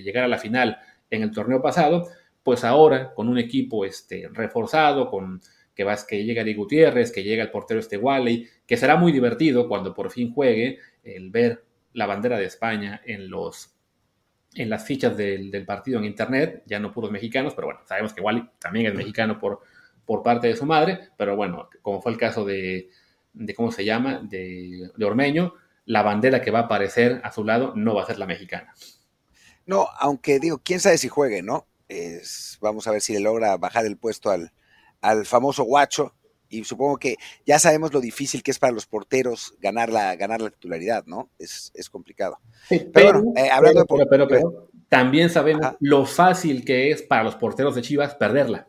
[0.04, 2.08] llegar a la final en el torneo pasado,
[2.41, 5.41] pues ahora con un equipo este, reforzado, con
[5.76, 9.12] que, vas, que llega Di Gutiérrez, que llega el portero este Wally, que será muy
[9.12, 13.77] divertido cuando por fin juegue el ver la bandera de España en los
[14.62, 18.22] en las fichas del, partido en internet, ya no puros mexicanos, pero bueno, sabemos que
[18.22, 19.62] Wally también es mexicano por,
[20.06, 22.89] por parte de su madre, pero bueno, como fue el caso de,
[23.34, 25.54] de ¿cómo se llama?, de, de Ormeño,
[25.86, 28.74] la bandera que va a aparecer a su lado no va a ser la mexicana.
[29.65, 31.67] No, aunque digo, quién sabe si juegue, ¿no?
[32.62, 34.52] Vamos a ver si le logra bajar el puesto al,
[35.02, 36.13] al famoso guacho.
[36.50, 40.42] Y supongo que ya sabemos lo difícil que es para los porteros ganar la, ganar
[40.42, 41.30] la titularidad, ¿no?
[41.40, 42.40] Es, es complicado.
[42.94, 47.76] pero, eh, hablando de pero, pero, también sabemos lo fácil que es para los porteros
[47.76, 48.68] de Chivas perderla.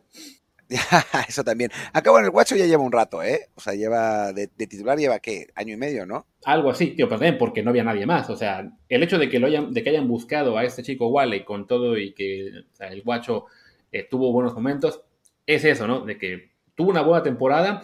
[1.27, 1.71] Eso también.
[1.93, 3.47] Acá, bueno, el Guacho ya lleva un rato, ¿eh?
[3.55, 6.27] O sea, lleva de, titular lleva qué, año y medio, ¿no?
[6.45, 8.29] Algo así, tío, perdón, porque no había nadie más.
[8.29, 11.07] O sea, el hecho de que lo hayan, de que hayan buscado a este chico
[11.07, 13.45] Wally con todo y que el Guacho
[13.91, 15.01] eh, tuvo buenos momentos,
[15.47, 16.01] es eso, ¿no?
[16.01, 16.48] De que
[16.79, 17.83] tuvo una buena temporada,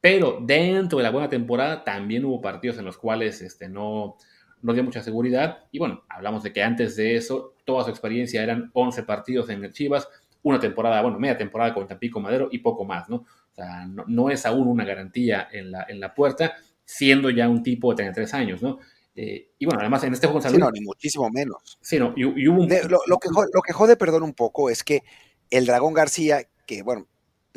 [0.00, 4.16] pero dentro de la buena temporada también hubo partidos en los cuales este, no,
[4.62, 5.58] no dio mucha seguridad.
[5.70, 9.62] Y bueno, hablamos de que antes de eso, toda su experiencia eran 11 partidos en
[9.62, 10.08] el Chivas
[10.42, 13.18] una temporada, bueno, media temporada con Tampico Madero y poco más, ¿no?
[13.18, 17.62] O sea, no, es aún una garantía en la, en la puerta, siendo ya un
[17.62, 18.80] tipo de 33 años, ¿no?
[19.14, 21.78] Eh, y bueno, además en este juego sí, no, ni muchísimo menos.
[21.80, 22.68] Sí, no, y, hubo un...
[23.06, 25.04] lo, que jode, lo que jode, perdón, un poco es que
[25.50, 27.06] el Dragón García, que bueno,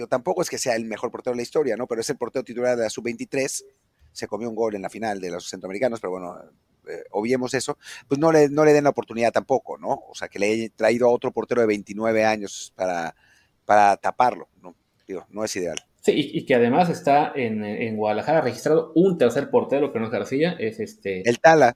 [0.09, 1.87] tampoco es que sea el mejor portero de la historia, ¿no?
[1.87, 3.63] Pero es el portero titular de la sub-23,
[4.11, 6.37] se comió un gol en la final de los centroamericanos, pero bueno,
[6.87, 7.77] eh, obviemos eso,
[8.07, 10.03] pues no le, no le den la oportunidad tampoco, ¿no?
[10.09, 13.15] O sea, que le haya traído a otro portero de 29 años para,
[13.65, 14.75] para taparlo, ¿no?
[15.07, 15.77] Digo, no es ideal.
[16.01, 20.55] Sí, y, que además está en, Guadalajara registrado un tercer portero que no es García,
[20.59, 21.27] es este...
[21.27, 21.75] El Tala,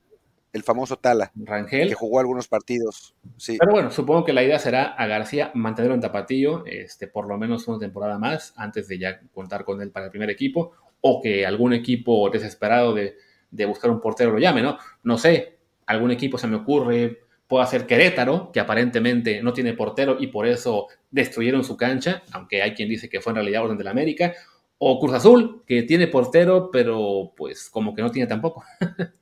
[0.52, 1.32] el famoso Tala.
[1.36, 1.90] Rangel.
[1.90, 3.58] Que jugó algunos partidos, sí.
[3.60, 7.38] Pero bueno, supongo que la idea será a García mantenerlo en Tapatillo, este, por lo
[7.38, 11.22] menos una temporada más, antes de ya contar con él para el primer equipo, o
[11.22, 13.16] que algún equipo desesperado de
[13.52, 14.78] de buscar un portero lo llame, ¿no?
[15.04, 20.18] No sé, algún equipo se me ocurre, puede ser Querétaro, que aparentemente no tiene portero
[20.20, 23.78] y por eso destruyeron su cancha, aunque hay quien dice que fue en realidad orden
[23.78, 24.34] de la América,
[24.78, 28.64] o Cruz Azul, que tiene portero, pero pues como que no tiene tampoco.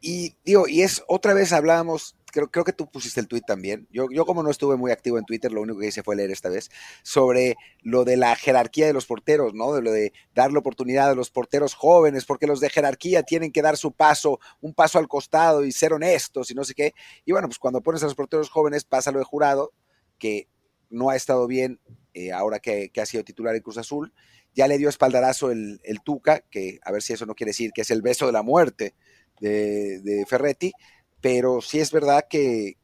[0.00, 3.86] y digo, y es otra vez hablábamos creo, creo que tú pusiste el tweet también.
[3.90, 6.30] Yo, yo como no estuve muy activo en Twitter, lo único que hice fue leer
[6.30, 6.70] esta vez
[7.02, 9.72] sobre lo de la jerarquía de los porteros, ¿no?
[9.72, 13.62] De lo de darle oportunidad a los porteros jóvenes, porque los de jerarquía tienen que
[13.62, 16.94] dar su paso, un paso al costado y ser honestos y no sé qué.
[17.24, 19.72] Y bueno, pues cuando pones a los porteros jóvenes pasa lo de jurado,
[20.18, 20.48] que
[20.88, 21.80] no ha estado bien
[22.14, 24.12] eh, ahora que, ha sido titular en Cruz Azul.
[24.52, 27.70] Ya le dio espaldarazo el, el Tuca, que a ver si eso no quiere decir
[27.72, 28.94] que es el beso de la muerte
[29.40, 30.72] de, Ferretti
[31.20, 32.76] pero sí es verdad que,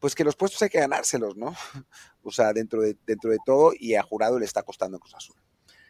[0.00, 1.54] pues que los puestos hay que ganárselos, ¿no?
[2.28, 5.14] O sea, dentro de, dentro de todo, y a Jurado le está costando en Cruz
[5.14, 5.36] Azul.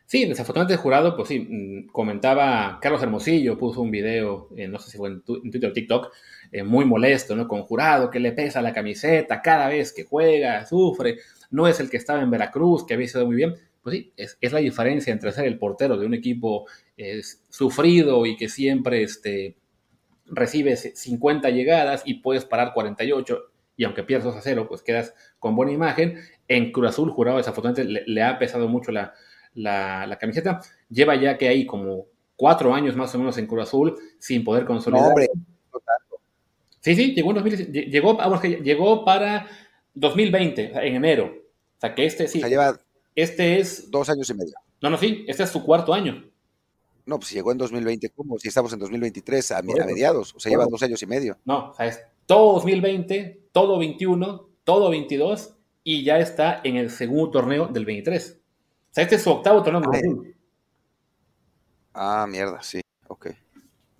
[0.07, 4.99] Sí, desafortunadamente Jurado, pues sí, mm, comentaba, Carlos Hermosillo puso un video, no sé si
[4.99, 6.13] fue en, Twitter o TikTok,
[6.53, 7.49] eh, muy molesto, ¿no?
[7.49, 11.19] Con Jurado, que le pesa la camiseta cada vez que juega, sufre,
[11.51, 13.55] no es el que estaba en Veracruz, que había sido muy bien.
[13.83, 16.67] Pues sí, es, la diferencia entre ser el portero de un equipo
[17.49, 19.57] sufrido y que siempre este,
[20.27, 25.55] recibes 50 llegadas y puedes parar 48 y aunque pierdas a cero, pues quedas con
[25.55, 26.19] buena imagen.
[26.49, 29.13] En Cruz Azul, jurado desafortunadamente le, ha pesado mucho la,
[29.55, 30.61] la, camiseta.
[30.89, 34.65] Lleva ya que hay como cuatro años más o menos en Cruz Azul sin poder
[34.65, 35.15] consolidar.
[36.81, 39.47] Sí, sí, llegó en 2020, llegó, vamos, que llegó para
[39.95, 41.35] 2020, en enero.
[41.77, 42.43] O sea que este sí.
[42.43, 42.79] lleva
[43.17, 43.91] este es.
[43.91, 44.55] Dos años y medio.
[44.81, 46.31] No, no, sí, este es su cuarto año.
[47.07, 48.37] No, pues llegó en 2020, ¿cómo?
[48.39, 51.39] Si estamos en 2023 a, mediados, o sea, lleva dos años y medio.
[51.45, 56.91] No, o sea, es todo 2020, todo 21, todo 22 y ya está en el
[56.91, 58.41] segundo torneo del 23.
[58.91, 59.83] O sea, este es su octavo torneo.
[61.95, 63.29] Ah, ah mierda, sí, ok.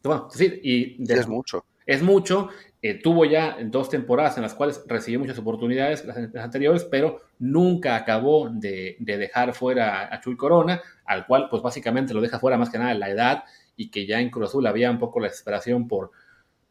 [0.03, 1.65] Bueno, sí, y es mucho.
[1.87, 2.49] Es mucho.
[2.89, 7.97] Eh, tuvo ya dos temporadas en las cuales recibió muchas oportunidades, las, anteriores, pero nunca
[7.97, 12.71] acabó de, dejar fuera a Chuy Corona, al cual pues básicamente lo deja fuera más
[12.71, 13.43] que nada la edad
[13.75, 16.13] y que ya en Cruz Azul había un poco la desesperación por,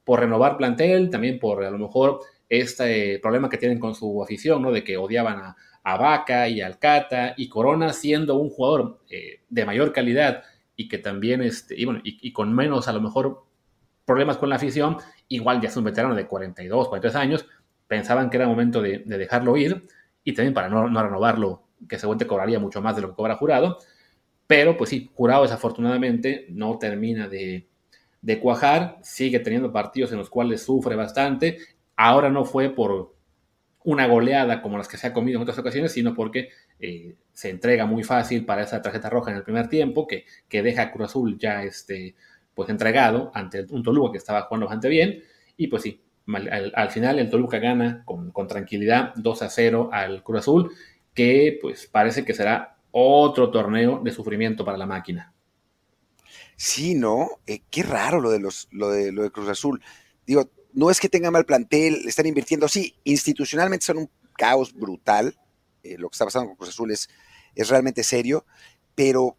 [0.07, 4.71] renovar plantel, también por a lo mejor este problema que tienen con su afición, ¿no?
[4.71, 5.39] De que odiaban
[5.83, 10.43] a, Vaca y Alcata y Corona siendo un jugador eh, de mayor calidad
[10.77, 13.43] y que también, este, bueno, y, con menos a lo mejor
[14.05, 14.97] problemas con la afición,
[15.27, 17.45] igual ya es un veterano de 42, 43 años,
[17.87, 19.87] pensaban que era momento de, dejarlo ir
[20.23, 23.77] y también para no, renovarlo, que seguramente cobraría mucho más de lo que cobra jurado,
[24.47, 27.67] pero pues sí, jurado desafortunadamente no termina de,
[28.41, 31.59] cuajar, sigue teniendo partidos en los cuales sufre bastante,
[31.95, 33.13] ahora no fue por
[33.83, 37.51] una goleada como las que se ha comido en otras ocasiones, sino porque eh, se
[37.51, 40.91] entrega muy fácil para esa tarjeta roja en el primer tiempo, que, que deja a
[40.91, 42.15] Cruz Azul ya este,
[42.55, 45.21] pues entregado ante un Toluca que estaba jugando bastante bien.
[45.57, 46.01] Y pues sí,
[46.33, 50.71] al, final el Toluca gana con, tranquilidad 2 a 0 al Cruz Azul,
[51.13, 55.33] que pues parece que será otro torneo de sufrimiento para la máquina.
[56.55, 57.27] Sí, ¿no?
[57.45, 59.81] Eh, qué raro lo de, los, lo, de, lo de Cruz Azul.
[60.25, 65.37] Digo, no es que tengan mal plantel, están invirtiendo, sí, institucionalmente son un caos brutal.
[65.83, 67.09] Eh, lo que está pasando con Cruz Azul es,
[67.53, 68.45] es realmente serio,
[68.95, 69.37] pero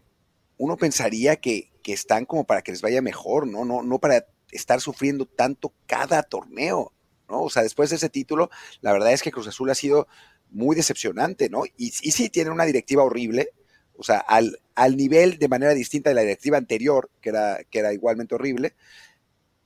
[0.59, 3.65] uno pensaría que, que, están como para que les vaya mejor, ¿no?
[3.65, 6.93] No, no para estar sufriendo tanto cada torneo,
[7.29, 7.43] ¿no?
[7.43, 10.09] O sea, después de ese título, la verdad es que Cruz Azul ha sido
[10.51, 11.63] muy decepcionante, ¿no?
[11.77, 13.51] Y, sí, tiene una directiva horrible,
[13.97, 17.79] o sea, al, al, nivel de manera distinta de la directiva anterior, que era, que
[17.79, 18.75] era igualmente horrible,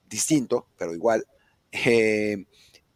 [0.09, 1.27] distinto, pero igual.
[1.73, 2.45] Eh,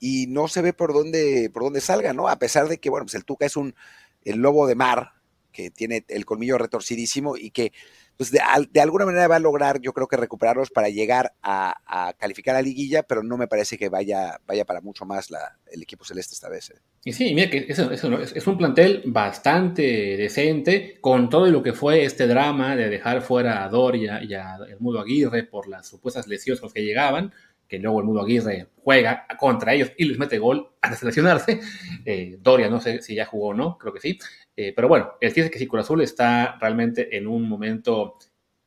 [0.01, 2.29] y no se ve por dónde, por dónde salga, ¿no?
[2.29, 3.75] A pesar de que, bueno, pues el Tuca es un
[4.23, 5.13] el lobo de mar,
[5.55, 7.73] que tiene el colmillo retorcidísimo y que
[8.17, 12.55] pues de, alguna manera va a lograr, yo creo que recuperarlos para llegar a, calificar
[12.55, 15.31] a liguilla, pero no me parece que vaya, vaya para mucho más
[15.71, 16.71] el equipo celeste esta vez.
[16.71, 16.79] ¿eh?
[17.05, 19.83] Y sí, es, un plantel bastante
[20.17, 24.57] decente, con todo lo que fue este drama de dejar fuera a Doria y a
[24.69, 27.33] el Mudo Aguirre por las supuestas lesiones que llegaban,
[27.69, 31.61] que luego el Mudo Aguirre juega contra ellos y les mete gol antes de lesionarse.
[32.05, 34.19] Eh, Doria no sé si ya jugó o no, creo que sí.
[34.57, 38.19] Eh, pero bueno, el chiste que si Cruz Azul está realmente en un momento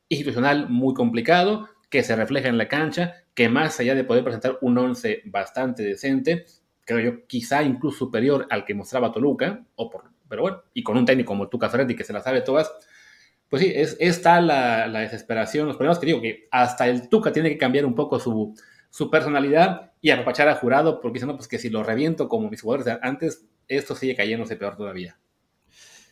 [0.10, 4.58] institucional muy complicado, que se refleja en la cancha, que más allá de poder presentar
[4.62, 6.45] un once bastante decente,
[6.86, 10.97] creo yo quizá incluso superior al que mostraba Toluca, o por, pero bueno, y con
[10.97, 12.71] un técnico como Tuca Ferretti que se la sabe todas,
[13.50, 17.32] pues sí, es, está la, la desesperación, los problemas que digo que hasta el Tuca
[17.32, 18.54] tiene que cambiar un poco su,
[18.89, 22.62] su personalidad y apapachar al jurado, porque diciendo pues que si lo reviento como mis
[22.62, 25.17] jugadores antes, esto sigue cayéndose peor todavía.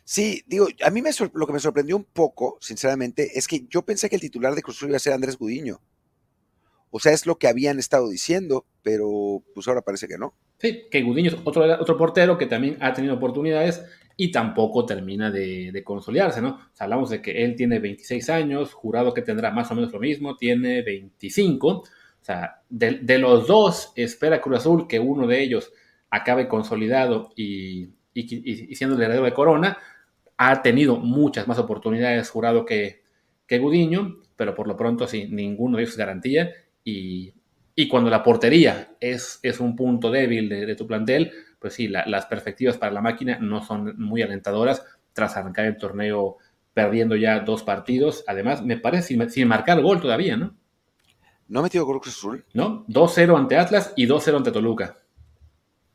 [0.08, 3.82] Sí, digo, a mí me lo que me sorprendió un poco, sinceramente, es que yo
[3.82, 5.80] pensé que el titular de Cruz Azul iba a ser Andrés Gudiño.
[6.90, 10.32] O sea, es lo que habían estado diciendo, pero pues ahora parece que no.
[10.58, 13.82] Sí, que Gudiño es otro, otro portero que también ha tenido oportunidades
[14.16, 16.50] y tampoco termina de, consolidarse, ¿no?
[16.50, 19.92] O sea, hablamos de que él tiene 26 años, jurado que tendrá más o menos
[19.92, 21.68] lo mismo, tiene 25.
[21.68, 21.84] O
[22.20, 25.72] sea, de, de los dos, espera Cruz Azul que uno de ellos
[26.10, 29.76] acabe consolidado y, y, y siendo el heredero de Corona,
[30.36, 33.02] ha tenido muchas más oportunidades jurado que,
[33.46, 36.50] que Gudiño, pero por lo pronto sí, ninguno de ellos es garantía.
[36.84, 37.32] Y,
[37.74, 41.88] y cuando la portería es, es un punto débil de, de tu plantel, pues sí,
[41.88, 46.36] la, las perspectivas para la máquina no son muy alentadoras tras arrancar el torneo
[46.74, 48.22] perdiendo ya dos partidos.
[48.26, 50.54] Además, me parece sin, sin marcar gol todavía, ¿no?
[51.48, 52.44] ¿No ha metido gol Cruz Azul?
[52.52, 54.98] No, 2-0 ante Atlas y 2-0 ante Toluca.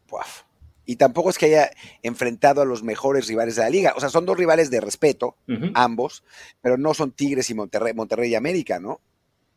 [0.08, 0.44] Puaf.
[0.92, 1.72] Y tampoco es que haya
[2.04, 3.94] enfrentado a los mejores rivales de la liga.
[3.96, 5.72] O sea, son dos rivales de respeto, uh -huh.
[5.74, 6.26] ambos,
[6.60, 9.00] pero no son Tigres y Monterrey, Monterrey y América, ¿no?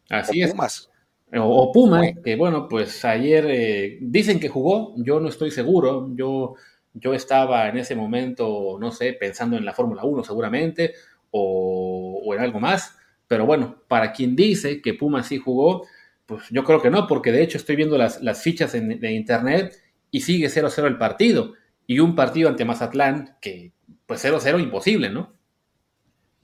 [0.09, 0.91] Así o Pumas.
[1.33, 1.41] Es.
[1.41, 2.23] O, o bueno.
[2.23, 6.09] que bueno, pues ayer eh, dicen que jugó, yo no estoy seguro.
[6.15, 6.55] Yo,
[6.93, 10.95] yo estaba en ese momento, no sé, pensando en la Fórmula 1 seguramente,
[11.33, 12.97] o, o en algo más.
[13.27, 15.85] Pero bueno, para quien dice que Puma sí jugó,
[16.27, 19.11] pues yo creo que no, porque de hecho estoy viendo las, las fichas en, de
[19.11, 19.81] internet
[20.15, 21.55] y sigue 0-0 el partido.
[21.89, 23.73] Y un partido ante Mazatlán que,
[24.07, 25.35] pues 0-0 imposible, ¿no?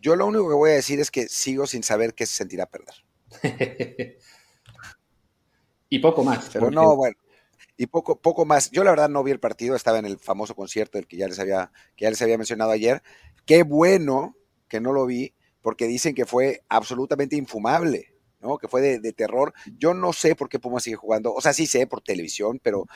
[0.00, 2.66] Yo lo único que voy a decir es que sigo sin saber qué se sentirá
[2.66, 2.96] perder.
[5.88, 6.50] y poco más.
[6.52, 6.74] Pero porque...
[6.74, 7.16] no, bueno.
[7.76, 8.72] Y poco, poco más.
[8.72, 11.28] Yo la verdad no vi el partido, estaba en el famoso concierto del que ya
[11.28, 13.04] les había, que ya les había mencionado ayer.
[13.46, 14.34] Qué bueno
[14.66, 18.16] que no lo vi, porque dicen que fue absolutamente infumable.
[18.40, 18.58] ¿no?
[18.58, 19.52] Que fue de, de, terror.
[19.78, 21.32] Yo no sé por qué Puma sigue jugando.
[21.32, 22.86] O sea, sí sé por televisión, pero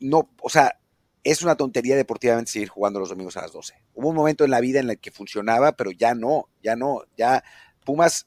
[0.00, 0.78] no, o sea,
[1.24, 3.74] es una tontería deportivamente seguir jugando los domingos a las 12.
[3.94, 7.02] Hubo un momento en la vida en el que funcionaba, pero ya no, ya no,
[7.16, 7.42] ya
[7.84, 8.26] Pumas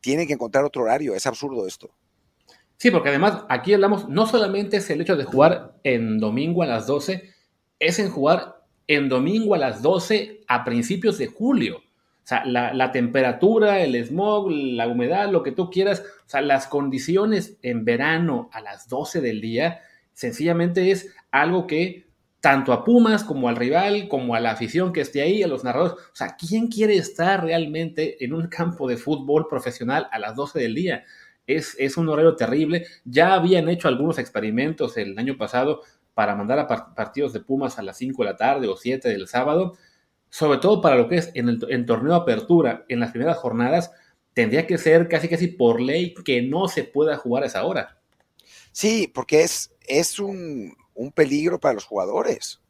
[0.00, 1.90] tiene que encontrar otro horario, es absurdo esto.
[2.76, 6.66] Sí, porque además aquí hablamos, no solamente es el hecho de jugar en domingo a
[6.66, 7.32] las 12,
[7.78, 11.78] es en jugar en domingo a las 12 a principios de julio.
[11.78, 16.40] O sea, la, la, temperatura, el smog, la humedad, lo que tú quieras, o sea,
[16.40, 19.80] las condiciones en verano a las 12 del día,
[20.16, 22.06] sencillamente es algo que
[22.40, 25.62] tanto a Pumas como al rival, como a la afición que esté ahí, a los
[25.62, 30.34] narradores, o sea, ¿quién quiere estar realmente en un campo de fútbol profesional a las
[30.34, 31.04] 12 del día?
[31.46, 32.86] Es, es un horario terrible.
[33.04, 35.82] Ya habían hecho algunos experimentos el año pasado
[36.14, 39.28] para mandar a partidos de Pumas a las 5 de la tarde o 7 del
[39.28, 39.74] sábado,
[40.30, 43.92] sobre todo para lo que es en el torneo de apertura, en las primeras jornadas,
[44.32, 47.98] tendría que ser casi casi por ley que no se pueda jugar a esa hora.
[48.76, 52.60] Sí, porque es, es un, un, peligro para los jugadores,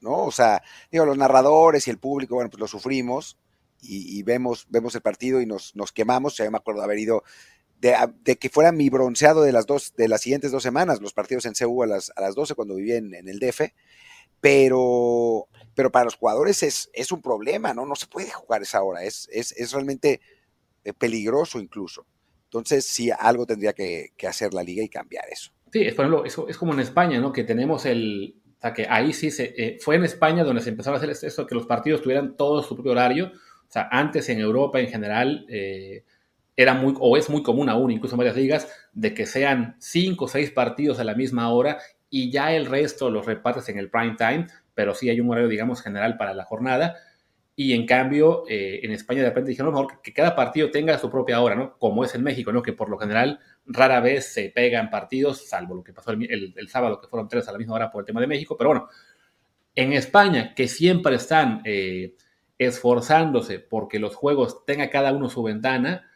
[0.00, 0.24] ¿no?
[0.24, 3.36] O sea, digo, los narradores y el público, bueno, pues lo sufrimos
[3.82, 6.34] y, y vemos, vemos el partido y nos, nos quemamos.
[6.34, 7.24] O sea, yo me acuerdo haber ido,
[7.80, 11.12] de, de, que fuera mi bronceado de las dos, de las siguientes dos semanas, los
[11.12, 13.62] partidos en CU a las, a las 12 cuando vivía en, en el DF,
[14.40, 17.86] pero, pero para los jugadores es, es un problema, ¿no?
[17.86, 20.20] No se puede jugar esa hora, es, es, es realmente
[20.84, 22.06] eh, peligroso incluso.
[22.46, 25.52] Entonces, sí, algo tendría que, hacer la liga y cambiar eso.
[25.72, 27.32] Sí, es, por ejemplo, es, como en España, ¿no?
[27.32, 30.70] Que tenemos el, o sea, que ahí sí se, eh, fue en España donde se
[30.70, 33.32] empezó a hacer eso, que los partidos tuvieran todo su propio horario.
[33.68, 36.04] O sea, antes en Europa en general eh,
[36.56, 40.26] era muy, o es muy común aún, incluso en varias ligas, de que sean cinco
[40.26, 43.90] o seis partidos a la misma hora y ya el resto los repartes en el
[43.90, 46.96] prime time, pero sí hay un horario, digamos, general para la jornada.
[47.56, 51.10] Y en cambio, eh, en España de repente dijeron, mejor que cada partido tenga su
[51.10, 51.78] propia hora, ¿no?
[51.78, 52.62] Como es en México, ¿no?
[52.62, 57.00] Que por lo general rara vez se pegan partidos, salvo lo que pasó el, sábado,
[57.00, 58.56] que fueron tres a la misma hora por el tema de México.
[58.56, 58.88] Pero bueno,
[59.74, 62.14] en España, que siempre están eh,
[62.58, 66.10] esforzándose porque los juegos tengan cada uno su ventana,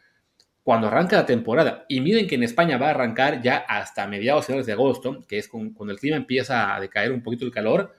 [0.62, 4.46] cuando arranca la temporada, y miren que en España va a arrancar ya hasta mediados
[4.46, 7.94] finales de agosto, que es cuando el clima empieza a decaer un poquito el calor,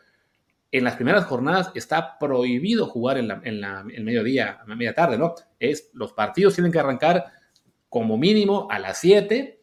[0.71, 5.17] en las primeras jornadas está prohibido jugar en, la, en, el mediodía, a media tarde,
[5.17, 5.35] ¿no?
[5.59, 7.25] Es, los partidos tienen que arrancar
[7.91, 9.59] como mínimo a las 7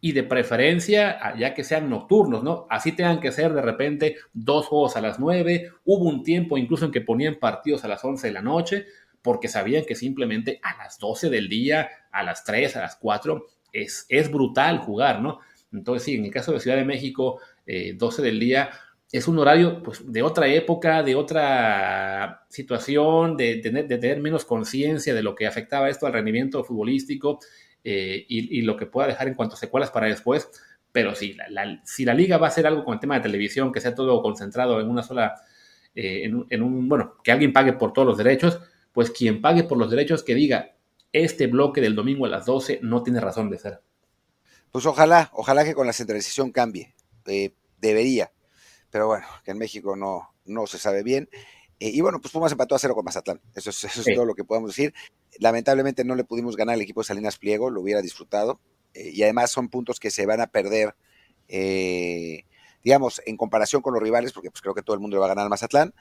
[0.00, 2.66] y de preferencia ya que sean nocturnos, ¿no?
[2.70, 6.86] Así tengan que ser de repente dos juegos a las 9, hubo un tiempo incluso
[6.86, 8.86] en que ponían partidos a las 11 de la noche,
[9.20, 13.44] porque sabían que simplemente a las 12 del día, a las 3, a las 4,
[13.74, 15.40] es, es brutal jugar, ¿no?
[15.70, 18.70] Entonces sí, en el caso de Ciudad de México, 12 eh, del día,
[19.10, 25.22] es un horario pues, de otra época, de otra situación, de, tener menos conciencia de
[25.22, 27.38] lo que afectaba esto al rendimiento futbolístico
[27.84, 30.50] eh, y, lo que pueda dejar en cuanto a secuelas para después.
[30.92, 31.36] Pero sí,
[31.84, 34.20] si la liga va a hacer algo con el tema de televisión, que sea todo
[34.20, 35.34] concentrado en una sola,
[35.94, 38.60] eh, en, un, bueno, que alguien pague por todos los derechos,
[38.92, 40.74] pues quien pague por los derechos que diga,
[41.12, 43.80] este bloque del domingo a las 12 no tiene razón de ser.
[44.70, 46.94] Pues ojalá, ojalá que con la centralización cambie.
[47.26, 48.32] Eh, debería
[48.90, 51.28] pero bueno, que en México no, no se sabe bien.
[51.80, 53.40] Eh, y bueno, pues Pumas empató a cero con Mazatlán.
[53.54, 54.94] Eso es, eso es todo lo que podemos decir.
[55.38, 58.60] Lamentablemente no le pudimos ganar al equipo de Salinas Pliego, lo hubiera disfrutado.
[58.94, 60.94] Eh, y además son puntos que se van a perder,
[61.48, 62.44] eh,
[62.82, 65.26] digamos, en comparación con los rivales, porque pues creo que todo el mundo le va
[65.26, 65.94] a ganar Mazatlán.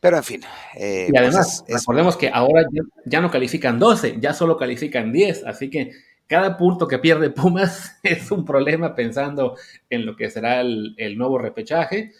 [0.00, 0.42] Pero en fin.
[0.76, 5.44] y además, pues, recordemos que ahora ya, ya, no califican 12, ya solo califican 10.
[5.44, 5.90] Así que
[6.28, 9.56] cada punto que pierde Pumas es un problema pensando
[9.90, 12.12] en lo que será el, nuevo repechaje.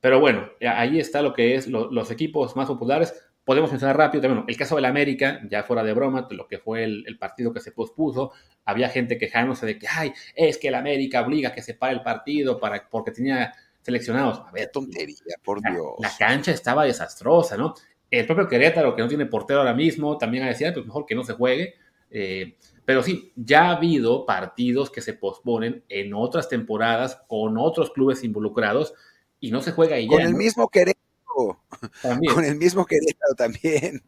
[0.00, 3.14] Pero bueno, ahí está lo que es los equipos más populares.
[3.44, 6.84] Podemos mencionar rápido también el caso del América, ya fuera de broma, lo que fue
[6.84, 8.32] el, partido que se pospuso.
[8.64, 11.94] Había gente quejándose de que, ay, es que el América obliga a que se pare
[11.94, 14.40] el partido para, porque tenía seleccionados.
[14.46, 15.94] A ver, tontería, por Dios.
[15.98, 17.74] La cancha estaba desastrosa, ¿no?
[18.10, 21.24] El propio Querétaro, que no tiene portero ahora mismo, también decía, pues mejor que no
[21.24, 21.74] se juegue.
[22.10, 27.90] Eh, pero sí, ya ha habido partidos que se posponen en otras temporadas con otros
[27.90, 28.94] clubes involucrados
[29.40, 30.06] y no se juega ahí.
[30.06, 31.62] Con el mismo Querétaro.
[32.02, 32.34] También.
[32.34, 34.02] Con el mismo Querétaro también.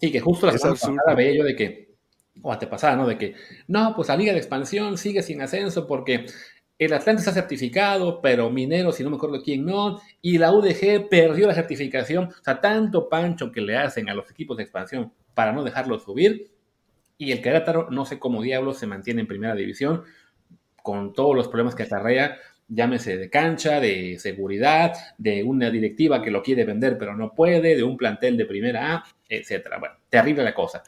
[0.00, 1.96] Sí, que justo la semana pasada veía yo de que,
[2.42, 3.06] o antepasada, ¿no?
[3.06, 3.34] De que,
[3.66, 6.26] no, pues la Liga de Expansión sigue sin ascenso porque
[6.78, 11.08] el Atlante está certificado, pero Minero, si no me acuerdo quién no, y la UDG
[11.08, 12.26] perdió la certificación.
[12.26, 16.04] O sea, tanto pancho que le hacen a los equipos de expansión para no dejarlos
[16.04, 16.55] subir
[17.18, 20.04] y el Querétaro, no sé cómo diablos, se mantiene en primera división
[20.82, 26.30] con todos los problemas que acarrea, llámese de cancha, de seguridad, de una directiva que
[26.30, 29.78] lo quiere vender pero no puede, de un plantel de primera A, etcétera.
[29.78, 30.82] Bueno, terrible la cosa.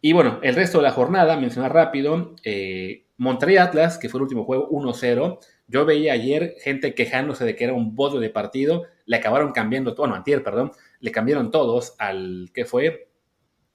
[0.00, 4.22] Y bueno, el resto de la jornada, mencionar rápido, eh, Monterrey Atlas, que fue el
[4.22, 5.38] último juego 1-0.
[5.68, 9.94] Yo veía ayer gente quejándose de que era un bodo de partido, le acabaron cambiando,
[9.94, 13.08] bueno, antier, perdón, le cambiaron todos al, ¿qué fue?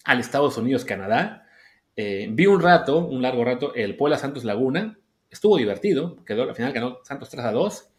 [0.04, 1.47] Al Estados Unidos-Canadá
[1.98, 4.98] eh, vi un rato, un largo rato, el Puebla Santos Laguna.
[5.32, 6.24] Estuvo divertido.
[6.24, 7.90] Quedó, al final ganó Santos 3 a 2.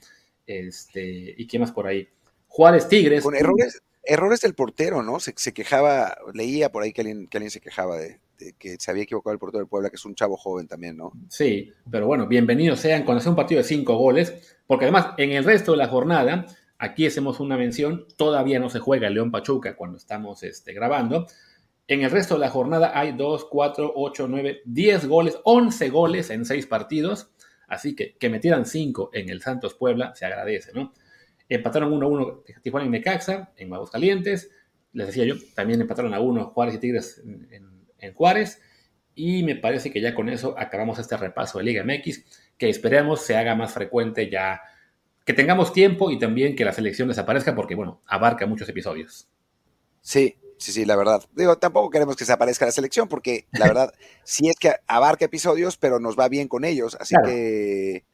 [0.46, 2.08] Este, ¿Y qué más por ahí?
[2.46, 3.24] Juárez Tigres.
[3.24, 5.18] Con errores, errores del portero, ¿no?
[5.18, 8.20] Se, quejaba, leía por ahí que alguien, que alguien se quejaba de,
[8.58, 11.12] que se había equivocado el portero del Puebla, que es un chavo joven también, ¿no?
[11.28, 15.32] Sí, pero bueno, bienvenidos sean cuando sea un partido de cinco goles, porque además en
[15.32, 16.46] el resto de la jornada,
[16.78, 21.26] aquí hacemos una mención, todavía no se juega el León Pachuca cuando estamos este, grabando,
[21.88, 26.30] en el resto de la jornada hay 2, 4, 8, 9, 10 goles, 11 goles
[26.30, 27.30] en 6 partidos.
[27.66, 30.92] Así que que metieran 5 en el Santos Puebla se agradece, ¿no?
[31.48, 34.50] Empataron 1-1 Tijuana y Necaxa en Calientes.
[34.92, 38.60] Les decía yo, también empataron a 1 Juárez y Tigres en, Juárez.
[39.14, 42.24] Y me parece que ya con eso acabamos este repaso de Liga MX,
[42.56, 44.60] que esperemos se haga más frecuente ya,
[45.24, 49.28] que tengamos tiempo y también que la selección desaparezca, porque bueno, abarca muchos episodios.
[50.00, 51.22] Sí, sí, sí, la verdad.
[51.34, 53.94] Digo, tampoco queremos que se aparezca la selección, porque la verdad,
[54.24, 58.04] sí es que abarca episodios, pero nos va bien con ellos, así que...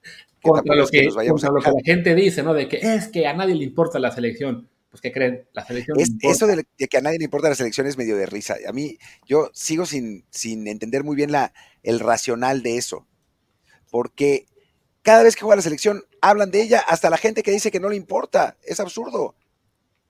[0.43, 2.55] contra lo que, la gente dice, ¿no?
[2.55, 4.69] De que es que a nadie le importa la selección.
[4.91, 5.47] pues ¿qué creen?
[5.53, 5.99] La selección...
[5.99, 8.57] Es, eso de, que a nadie le importa la selección es medio de risa.
[8.69, 13.07] A mí, yo sigo sin, sin entender muy bien la, el racional de eso.
[13.91, 14.47] Porque
[15.03, 17.79] cada vez que juega la selección, hablan de ella, hasta la gente que dice que
[17.79, 18.57] no le importa.
[18.65, 19.37] Es absurdo.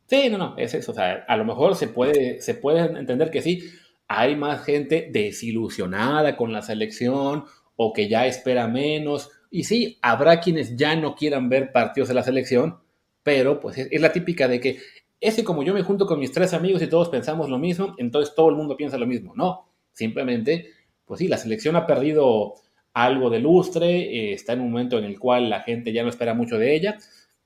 [0.06, 0.92] Sí, no, no, es eso.
[0.92, 3.62] O sea, a lo mejor se puede, se puede entender que sí,
[4.08, 7.44] hay más gente desilusionada con la selección
[7.76, 9.30] o que ya espera menos.
[9.50, 12.78] Y sí, habrá quienes ya no quieran ver partidos de la selección,
[13.22, 14.78] pero pues es, la típica de que
[15.20, 18.34] ese como yo me junto con mis tres amigos y todos pensamos lo mismo, entonces
[18.34, 19.32] todo el mundo piensa lo mismo.
[19.34, 20.70] No, simplemente,
[21.06, 22.54] pues sí, la selección ha perdido
[22.92, 26.10] algo de lustre, eh, está en un momento en el cual la gente ya no
[26.10, 26.98] espera mucho de ella,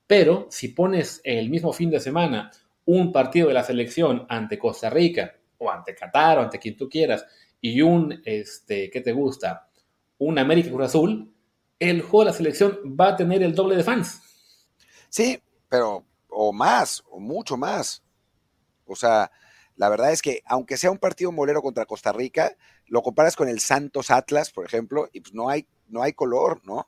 [0.09, 2.49] pero si pones el mismo fin de semana
[2.85, 6.89] un partido de la selección ante Costa Rica o ante Qatar o ante quien tú
[6.89, 7.23] quieras
[7.61, 9.69] y un, este, ¿qué te gusta?
[10.17, 11.31] Un América Cruz Azul,
[11.77, 14.19] el juego de la selección va a tener el doble de fans.
[15.09, 15.39] Sí,
[15.69, 18.01] pero o más, o mucho más.
[18.85, 19.29] O sea,
[19.75, 22.57] la verdad es que aunque sea un partido molero contra Costa Rica,
[22.87, 26.61] lo comparas con el Santos Atlas, por ejemplo, y pues no hay, no hay color,
[26.65, 26.87] ¿no?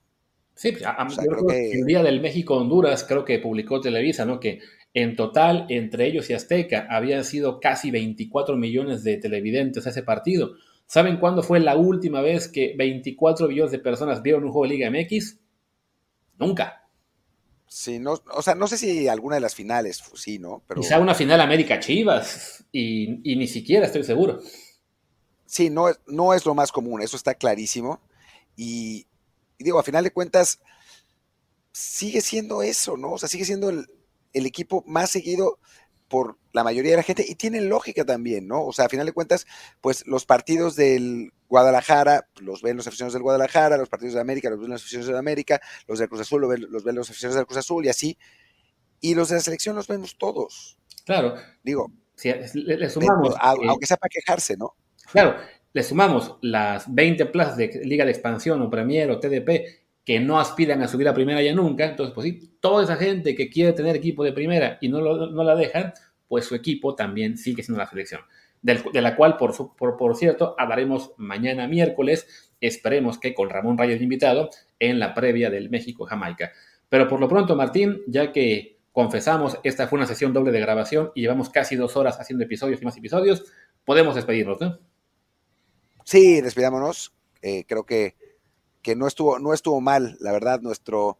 [0.61, 1.07] Sí, pues, a,
[1.49, 4.39] el día del México-Honduras creo que publicó Televisa, ¿no?
[4.39, 4.59] Que
[4.93, 10.03] en total, entre ellos y Azteca, habían sido casi 24 millones de televidentes a ese
[10.03, 10.51] partido.
[10.85, 14.77] ¿Saben cuándo fue la última vez que 24 millones de personas vieron un juego de
[14.77, 15.39] Liga MX?
[16.37, 16.87] Nunca.
[17.65, 20.61] Sí, no, o sea, no sé si alguna de las finales, sí, ¿no?
[20.67, 20.81] Pero...
[20.81, 24.39] Quizá una final América Chivas, y, ni siquiera estoy seguro.
[25.47, 27.99] Sí, no, no es lo más común, eso está clarísimo.
[28.55, 29.07] Y,
[29.61, 30.59] y digo, a final de cuentas,
[31.71, 33.11] sigue siendo eso, ¿no?
[33.11, 33.85] O sea, sigue siendo el,
[34.33, 35.59] equipo más seguido
[36.07, 38.65] por la mayoría de la gente y tiene lógica también, ¿no?
[38.65, 39.45] O sea, a final de cuentas,
[39.81, 44.49] pues los partidos del Guadalajara los ven los aficionados del Guadalajara, los partidos de América
[44.49, 47.09] los ven los aficionados de América, los del Cruz Azul los ven los, ven los
[47.11, 48.17] aficionados del Cruz Azul y así.
[48.99, 50.79] Y los de la selección los vemos todos.
[51.05, 51.35] Claro.
[51.61, 51.91] Digo,
[52.23, 53.35] le, sumamos.
[53.39, 54.75] aunque sea para quejarse, ¿no?
[55.11, 55.35] Claro,
[55.73, 60.39] le sumamos las 20 plazas de Liga de Expansión o Premier o TDP que no
[60.39, 63.73] aspiran a subir a primera ya nunca, entonces pues sí, toda esa gente que quiere
[63.73, 65.93] tener equipo de primera y no, no la dejan,
[66.27, 68.21] pues su equipo también sigue siendo la selección,
[68.61, 74.01] de la cual, por, por, por, cierto, hablaremos mañana miércoles, esperemos que con Ramón Reyes
[74.01, 74.49] invitado,
[74.79, 76.51] en la previa del México-Jamaica.
[76.89, 81.11] Pero por lo pronto, Martín, ya que confesamos, esta fue una sesión doble de grabación
[81.15, 83.45] y llevamos casi dos horas haciendo episodios y más episodios,
[83.85, 84.79] podemos despedirnos, ¿no?
[86.11, 87.13] Sí, despidámonos.
[87.41, 88.17] Eh, creo que,
[88.81, 91.19] que, no, estuvo, no estuvo mal, la verdad, nuestro,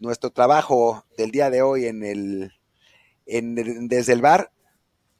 [0.00, 2.52] nuestro trabajo del día de hoy en el,
[3.26, 4.50] en, desde el bar.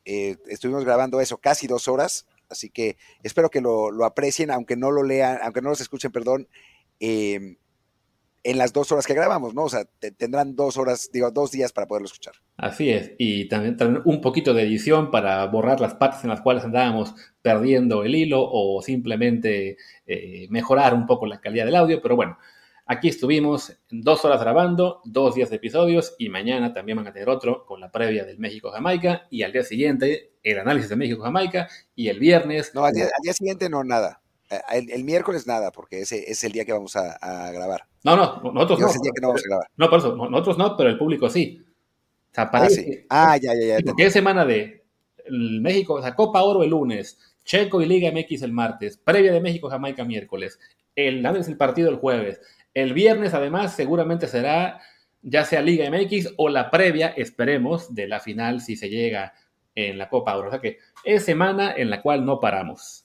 [0.05, 4.75] Eh, estuvimos grabando eso casi dos horas, así que espero que lo, lo, aprecien, aunque
[4.75, 6.49] no lo lean, aunque no los escuchen, perdón.
[6.99, 7.59] Eh,
[8.45, 9.65] en las dos horas que grabamos, ¿no?
[9.65, 9.85] O sea,
[10.19, 12.35] tendrán dos horas, digo, dos días para poderlo escuchar.
[12.57, 16.65] Así es, y también, un poquito de edición para borrar las partes en las cuales
[16.65, 22.17] andábamos perdiendo el hilo o simplemente eh, mejorar un poco la calidad del audio, pero
[22.17, 22.39] bueno,
[22.87, 27.31] aquí estuvimos dos horas grabando, dos días de episodios y mañana también van a tener
[27.31, 32.09] otro con la previa del México-Jamaica y al día siguiente el análisis de México-Jamaica y
[32.09, 32.73] el viernes...
[32.75, 34.21] No, al día, al día siguiente no, nada.
[34.57, 37.87] Eh, el, miércoles nada, porque ese es el día que vamos a, grabar.
[38.05, 38.89] No, no, nosotros no.
[38.89, 39.67] Es el día que no vamos a grabar.
[39.77, 41.61] No, por eso, nosotros no, pero el público sí.
[41.61, 43.07] O sea, ah, sí.
[43.11, 43.93] ah, ya, ya, ya.
[43.97, 44.85] ¿Qué semana de
[45.31, 45.95] México?
[45.95, 49.69] O sea, Copa Oro el lunes, Checo y Liga MX el martes, previa de México
[49.69, 50.59] Jamaica miércoles,
[50.97, 52.41] el el partido el jueves.
[52.73, 54.81] El viernes, además, seguramente será
[55.25, 59.33] ya sea Liga MX o la previa, esperemos, de la final si se llega
[59.75, 60.49] en la Copa Oro.
[60.49, 63.04] O sea que es semana en la cual no paramos.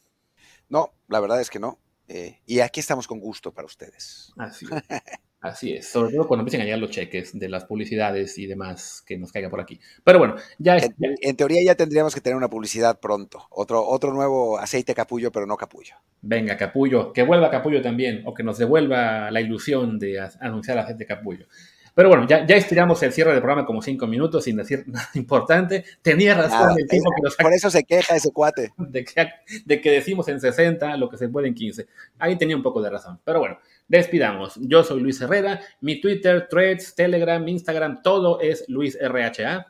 [0.70, 1.80] No, la verdad es que no.
[2.08, 4.34] Eh, y aquí estamos con gusto para ustedes.
[4.38, 5.02] Así es.
[5.42, 9.02] Así es, sobre todo cuando empiecen a llegar los cheques de las publicidades y demás
[9.06, 9.80] que nos caiga por aquí.
[10.04, 13.48] Pero bueno, ya en, en, teoría ya tendríamos que tener una publicidad pronto.
[13.50, 15.96] Otro, otro nuevo aceite capullo, pero no capullo.
[16.22, 21.06] Venga, capullo, que vuelva capullo también, o que nos devuelva la ilusión de anunciar aceite
[21.06, 21.46] capullo.
[22.00, 25.10] Pero bueno, ya, ya estiramos el cierre del programa como cinco minutos sin decir nada
[25.16, 25.84] importante.
[26.02, 28.72] Tenía razón el tipo que nos Por eso se queja ese cuate.
[28.78, 29.30] De que,
[29.66, 31.88] de que decimos en 60 lo que se puede en 15.
[32.18, 33.20] Ahí tenía un poco de razón.
[33.26, 34.58] Pero bueno, despidamos.
[34.62, 35.60] Yo soy Luis Herrera.
[35.82, 39.68] Mi Twitter, Threads, Telegram, Instagram, todo es Luis RHA.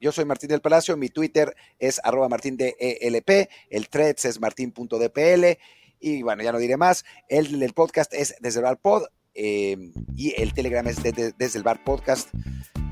[0.00, 5.56] Yo soy Martín del Palacio, mi Twitter es arroba martindelp, el threads es martin.dpl
[6.00, 7.04] y bueno, ya no diré más.
[7.28, 9.04] El, el podcast es desde el pod,
[9.40, 12.30] Em, y el Telegram es desde el bar podcast.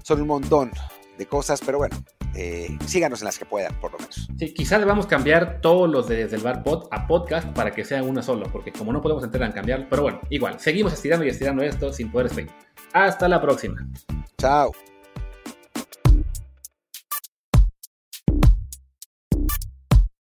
[0.05, 0.70] Son un montón
[1.18, 1.97] de cosas, pero bueno,
[2.36, 4.28] eh, síganos en las que puedan, por lo menos.
[4.38, 7.84] Sí, quizás debamos cambiar todos los de desde el bar pod a podcast para que
[7.84, 11.24] sean una solo, porque como no podemos entrar en cambiar, pero bueno, igual, seguimos estirando
[11.24, 12.53] y estirando esto sin poder seguir.
[12.92, 13.84] Hasta la próxima.
[14.38, 14.72] Chao.